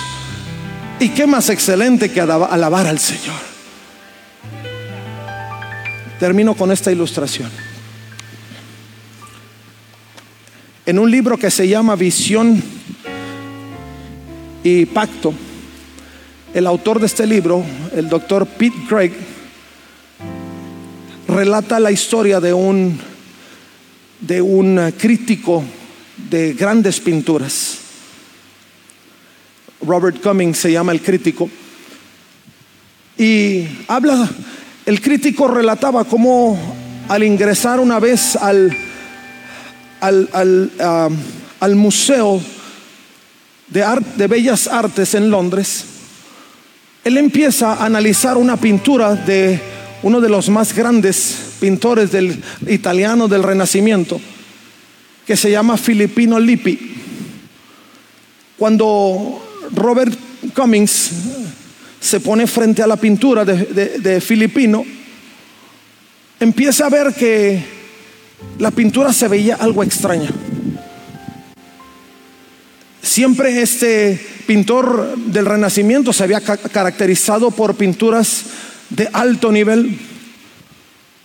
¿Y 1.01 1.11
qué 1.11 1.27
más 1.27 1.51
excelente 1.51 2.11
que 2.11 2.23
alabar 2.23 2.87
al 2.87 2.99
Señor? 2.99 3.43
Termino 6.19 6.55
con 6.55 6.73
esta 6.73 6.91
ilustración. 6.91 7.72
En 10.85 10.99
un 10.99 11.11
libro 11.11 11.39
que 11.39 11.51
se 11.51 11.69
llama 11.69 11.95
Visión 11.95 12.61
y 14.65 14.87
Pacto. 14.87 15.33
El 16.55 16.67
autor 16.67 16.99
de 16.99 17.07
este 17.07 17.27
libro, 17.27 17.65
el 17.95 18.09
doctor 18.09 18.47
Pete 18.47 18.77
Craig, 18.89 19.13
relata 21.29 21.79
la 21.79 21.93
historia 21.93 22.41
de 22.41 22.53
un, 22.53 22.99
de 24.21 24.43
un 24.43 24.93
crítico 24.99 25.63
de 26.31 26.53
grandes 26.55 27.01
pinturas. 27.01 27.79
Robert 29.81 30.21
Cummings 30.21 30.59
se 30.59 30.73
llama 30.73 30.93
el 30.93 31.01
crítico. 31.01 31.49
Y 33.17 33.67
habla, 33.87 34.29
el 34.85 35.01
crítico 35.01 35.47
relataba 35.47 36.05
cómo 36.05 36.59
al 37.09 37.23
ingresar 37.23 37.79
una 37.79 38.01
vez 38.01 38.37
al, 38.37 38.77
al, 40.03 41.77
Museo 41.77 42.43
de, 43.69 43.85
de 44.17 44.27
Bellas 44.27 44.67
Artes 44.67 45.15
en 45.15 45.31
Londres, 45.31 45.85
él 47.05 47.17
empieza 47.19 47.75
a 47.75 47.87
analizar 47.87 48.37
una 48.37 48.57
pintura 48.57 49.15
de 49.15 49.61
uno 50.03 50.21
de 50.21 50.29
los 50.29 50.49
más 50.49 50.75
grandes 50.75 51.37
pintores 51.61 52.11
del 52.11 52.43
italiano 52.67 53.29
del 53.29 53.45
Renacimiento, 53.45 54.21
que 55.25 55.37
se 55.37 55.51
llama 55.51 55.77
Filippino 55.77 56.41
Lippi. 56.41 56.97
Cuando 58.59 59.41
Robert 59.73 60.19
Cummings 60.55 61.11
se 62.01 62.19
pone 62.19 62.49
frente 62.49 62.83
a 62.83 62.89
la 62.89 62.97
pintura 62.97 63.45
de, 63.45 63.67
de, 63.67 63.99
de 64.01 64.21
Filipino, 64.21 64.85
empieza 66.41 66.87
a 66.87 66.91
ver 66.91 67.15
que 67.15 67.82
la 68.59 68.71
pintura 68.71 69.13
se 69.13 69.29
veía 69.29 69.57
algo 69.57 69.83
extraña. 69.83 70.31
Siempre 73.03 73.61
este 73.61 74.25
pintor 74.47 75.17
del 75.17 75.47
Renacimiento 75.47 76.13
se 76.13 76.25
había 76.25 76.41
caracterizado 76.41 77.51
por 77.51 77.75
pinturas 77.75 78.45
de 78.91 79.09
alto 79.13 79.51
nivel, 79.51 79.99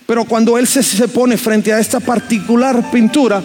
pero 0.06 0.24
cuando 0.24 0.58
él 0.58 0.66
se, 0.66 1.08
pone 1.08 1.36
frente 1.36 1.72
a 1.72 1.78
esta 1.78 2.00
particular 2.00 2.90
pintura, 2.90 3.42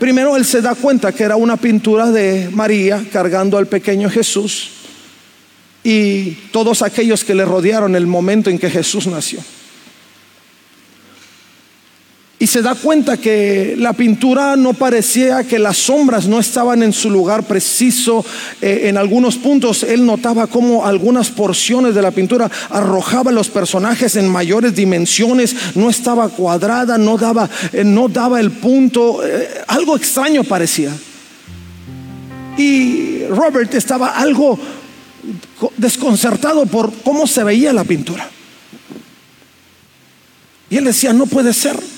primero 0.00 0.36
él 0.36 0.44
se 0.44 0.60
da 0.62 0.74
cuenta 0.74 1.12
que 1.12 1.22
era 1.22 1.36
una 1.36 1.56
pintura 1.56 2.10
de 2.10 2.48
María 2.52 3.04
cargando 3.12 3.56
al 3.56 3.66
pequeño 3.66 4.10
Jesús 4.10 4.70
y 5.84 6.30
todos 6.50 6.82
aquellos 6.82 7.22
que 7.22 7.34
le 7.34 7.44
rodearon 7.44 7.94
el 7.94 8.06
momento 8.06 8.50
en 8.50 8.58
que 8.58 8.70
Jesús 8.70 9.06
nació. 9.06 9.40
Y 12.44 12.46
se 12.46 12.60
da 12.60 12.74
cuenta 12.74 13.16
que 13.16 13.74
la 13.78 13.94
pintura 13.94 14.54
no 14.54 14.74
parecía 14.74 15.44
que 15.44 15.58
las 15.58 15.78
sombras 15.78 16.26
no 16.26 16.38
estaban 16.38 16.82
en 16.82 16.92
su 16.92 17.08
lugar 17.08 17.44
preciso. 17.44 18.22
Eh, 18.60 18.82
en 18.84 18.98
algunos 18.98 19.38
puntos 19.38 19.82
él 19.82 20.04
notaba 20.04 20.46
cómo 20.46 20.84
algunas 20.84 21.30
porciones 21.30 21.94
de 21.94 22.02
la 22.02 22.10
pintura 22.10 22.50
arrojaban 22.68 23.34
los 23.34 23.48
personajes 23.48 24.16
en 24.16 24.28
mayores 24.28 24.74
dimensiones, 24.74 25.56
no 25.74 25.88
estaba 25.88 26.28
cuadrada, 26.28 26.98
no 26.98 27.16
daba, 27.16 27.48
eh, 27.72 27.82
no 27.82 28.08
daba 28.08 28.40
el 28.40 28.50
punto, 28.50 29.26
eh, 29.26 29.48
algo 29.66 29.96
extraño 29.96 30.44
parecía. 30.44 30.90
Y 32.58 33.24
Robert 33.30 33.72
estaba 33.72 34.18
algo 34.18 34.58
desconcertado 35.78 36.66
por 36.66 36.92
cómo 36.96 37.26
se 37.26 37.42
veía 37.42 37.72
la 37.72 37.84
pintura. 37.84 38.28
Y 40.68 40.76
él 40.76 40.84
decía, 40.84 41.14
no 41.14 41.24
puede 41.24 41.54
ser. 41.54 41.93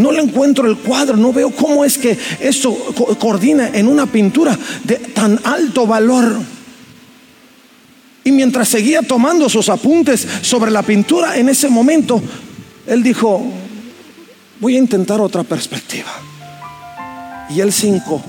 No 0.00 0.12
le 0.12 0.20
encuentro 0.20 0.68
el 0.68 0.78
cuadro, 0.78 1.16
no 1.16 1.32
veo 1.32 1.50
cómo 1.50 1.84
es 1.84 1.98
que 1.98 2.16
esto 2.40 2.74
coordina 3.18 3.70
en 3.72 3.86
una 3.86 4.06
pintura 4.06 4.58
de 4.84 4.96
tan 4.96 5.38
alto 5.44 5.86
valor. 5.86 6.40
Y 8.24 8.32
mientras 8.32 8.68
seguía 8.68 9.02
tomando 9.02 9.48
sus 9.48 9.68
apuntes 9.68 10.26
sobre 10.42 10.70
la 10.70 10.82
pintura, 10.82 11.36
en 11.36 11.48
ese 11.48 11.68
momento, 11.68 12.20
él 12.86 13.02
dijo, 13.02 13.42
voy 14.60 14.76
a 14.76 14.78
intentar 14.78 15.20
otra 15.20 15.42
perspectiva. 15.42 16.10
Y 17.50 17.60
el 17.60 17.72
cinco 17.72 18.22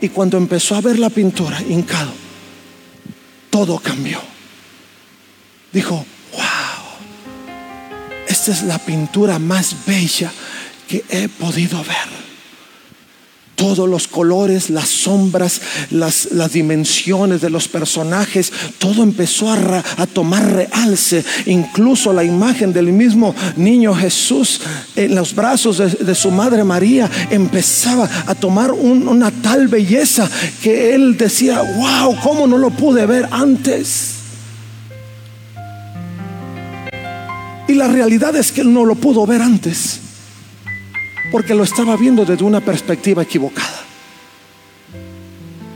y 0.00 0.08
cuando 0.10 0.36
empezó 0.36 0.74
a 0.74 0.80
ver 0.80 0.98
la 0.98 1.10
pintura 1.10 1.60
hincado, 1.68 2.12
todo 3.50 3.78
cambió. 3.78 4.20
Dijo, 5.72 6.04
es 8.48 8.62
la 8.62 8.78
pintura 8.78 9.38
más 9.38 9.74
bella 9.86 10.32
que 10.88 11.04
he 11.08 11.28
podido 11.28 11.78
ver 11.84 12.26
todos 13.56 13.88
los 13.88 14.06
colores, 14.06 14.70
las 14.70 14.88
sombras, 14.88 15.60
las, 15.90 16.28
dimensiones 16.52 17.40
de 17.40 17.50
los 17.50 17.66
personajes, 17.66 18.52
todo 18.78 19.02
empezó 19.02 19.50
a, 19.50 20.06
tomar 20.12 20.52
realce. 20.52 21.24
Incluso 21.46 22.12
la 22.12 22.22
imagen 22.22 22.72
del 22.72 22.92
mismo 22.92 23.34
niño 23.56 23.94
Jesús 23.94 24.60
en 24.94 25.14
los 25.14 25.34
brazos 25.34 25.78
de, 25.78 26.14
su 26.14 26.30
madre 26.30 26.62
María 26.62 27.10
empezaba 27.30 28.08
a 28.26 28.34
tomar 28.34 28.72
una 28.72 29.30
tal 29.30 29.68
belleza 29.68 30.30
que 30.62 30.94
él 30.94 31.16
decía, 31.16 31.62
wow, 31.62 32.16
¿cómo 32.22 32.46
no 32.46 32.58
lo 32.58 32.70
pude 32.70 33.06
ver 33.06 33.28
antes? 33.32 34.15
La 37.76 37.88
realidad 37.88 38.34
es 38.36 38.50
que 38.50 38.62
él 38.62 38.72
no 38.72 38.84
lo 38.84 38.94
pudo 38.96 39.26
ver 39.26 39.42
antes 39.42 40.00
porque 41.30 41.54
lo 41.54 41.64
estaba 41.64 41.96
viendo 41.96 42.24
desde 42.24 42.44
una 42.44 42.60
perspectiva 42.60 43.22
equivocada. 43.22 43.84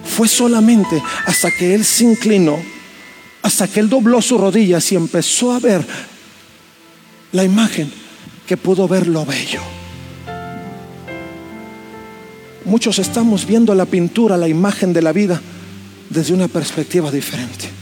Fue 0.04 0.28
solamente 0.28 1.02
hasta 1.26 1.50
que 1.50 1.74
él 1.74 1.84
se 1.84 2.04
inclinó, 2.04 2.58
hasta 3.42 3.68
que 3.68 3.80
él 3.80 3.88
dobló 3.88 4.20
sus 4.20 4.40
rodillas 4.40 4.90
y 4.92 4.96
empezó 4.96 5.52
a 5.52 5.60
ver 5.60 5.86
la 7.32 7.44
imagen 7.44 7.90
que 8.46 8.56
pudo 8.56 8.88
ver 8.88 9.06
lo 9.06 9.24
bello. 9.24 9.60
Muchos 12.64 12.98
estamos 12.98 13.46
viendo 13.46 13.74
la 13.74 13.86
pintura, 13.86 14.36
la 14.36 14.48
imagen 14.48 14.92
de 14.92 15.02
la 15.02 15.12
vida 15.12 15.40
desde 16.08 16.34
una 16.34 16.48
perspectiva 16.48 17.10
diferente. 17.10 17.79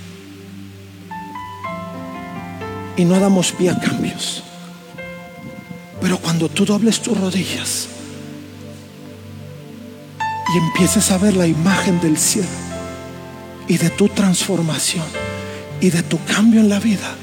Y 2.99 3.05
no 3.05 3.19
damos 3.21 3.53
pie 3.53 3.71
a 3.71 3.79
cambios. 3.79 4.43
Pero 6.01 6.19
cuando 6.19 6.49
tú 6.49 6.65
dobles 6.65 7.01
tus 7.01 7.19
rodillas 7.19 7.89
y 10.55 10.59
empieces 10.59 11.11
a 11.13 11.19
ver 11.19 11.37
la 11.37 11.47
imagen 11.47 12.01
del 12.01 12.19
cielo 12.19 12.49
y 13.69 13.79
de 13.79 13.91
tu 13.91 14.09
transformación 14.09 15.05
y 15.81 15.91
de 15.91 16.03
tu 16.03 16.19
cambio 16.25 16.61
en 16.61 16.69
la 16.69 16.81
vida, 16.81 17.15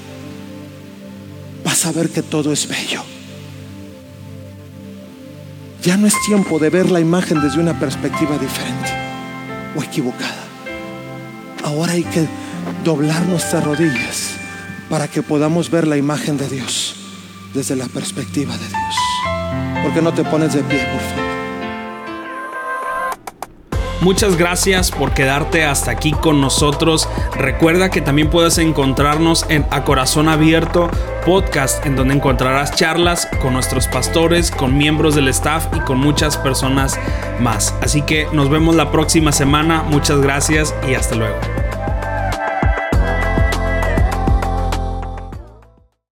vas 1.64 1.86
a 1.86 1.92
ver 1.92 2.10
que 2.10 2.22
todo 2.22 2.54
es 2.54 2.68
bello. 2.68 3.04
Ya 5.84 5.98
no 5.98 6.08
es 6.08 6.16
tiempo 6.26 6.58
de 6.58 6.70
ver 6.70 6.90
la 6.90 7.02
imagen 7.02 7.42
desde 7.42 7.60
una 7.60 7.78
perspectiva 7.78 8.38
diferente 8.38 8.92
o 9.76 9.84
equivocada. 9.84 10.46
Ahora 11.64 11.94
hay 11.94 12.04
que 12.04 12.28
doblar 12.84 13.26
nuestras 13.26 13.64
rodillas 13.64 14.35
para 14.90 15.08
que 15.08 15.22
podamos 15.22 15.70
ver 15.70 15.88
la 15.88 15.98
imagen 15.98 16.38
de 16.38 16.48
Dios 16.48 16.96
desde 17.54 17.76
la 17.76 17.86
perspectiva 17.88 18.58
de 18.58 18.68
Dios. 18.68 19.84
¿Por 19.84 19.94
qué 19.94 20.02
no 20.02 20.14
te 20.14 20.24
pones 20.24 20.54
de 20.54 20.64
pie, 20.64 20.80
por 20.80 21.02
favor? 21.02 21.26
Muchas 24.02 24.38
gracias 24.38 24.92
por 24.92 25.14
quedarte 25.14 25.64
hasta 25.64 25.90
aquí 25.90 26.12
con 26.12 26.40
nosotros. 26.40 27.10
Recuerda 27.36 27.90
que 27.90 28.02
también 28.02 28.30
puedes 28.30 28.58
encontrarnos 28.60 29.46
en 29.50 29.66
A 29.72 29.84
Corazón 29.84 30.30
Abierto 30.30 30.92
podcast, 31.26 31.84
en 31.86 31.96
donde 31.96 32.14
encontrarás 32.14 32.76
charlas 32.76 33.28
con 33.42 33.54
nuestros 33.54 33.88
pastores, 33.88 34.52
con 34.52 34.78
miembros 34.78 35.16
del 35.16 35.28
staff 35.30 35.66
y 35.76 35.80
con 35.80 35.98
muchas 35.98 36.38
personas 36.38 37.00
más. 37.40 37.74
Así 37.82 38.04
que 38.04 38.28
nos 38.32 38.50
vemos 38.50 38.76
la 38.76 38.92
próxima 38.92 39.32
semana. 39.32 39.84
Muchas 39.84 40.22
gracias 40.22 40.74
y 40.88 40.94
hasta 40.94 41.16
luego. 41.16 41.55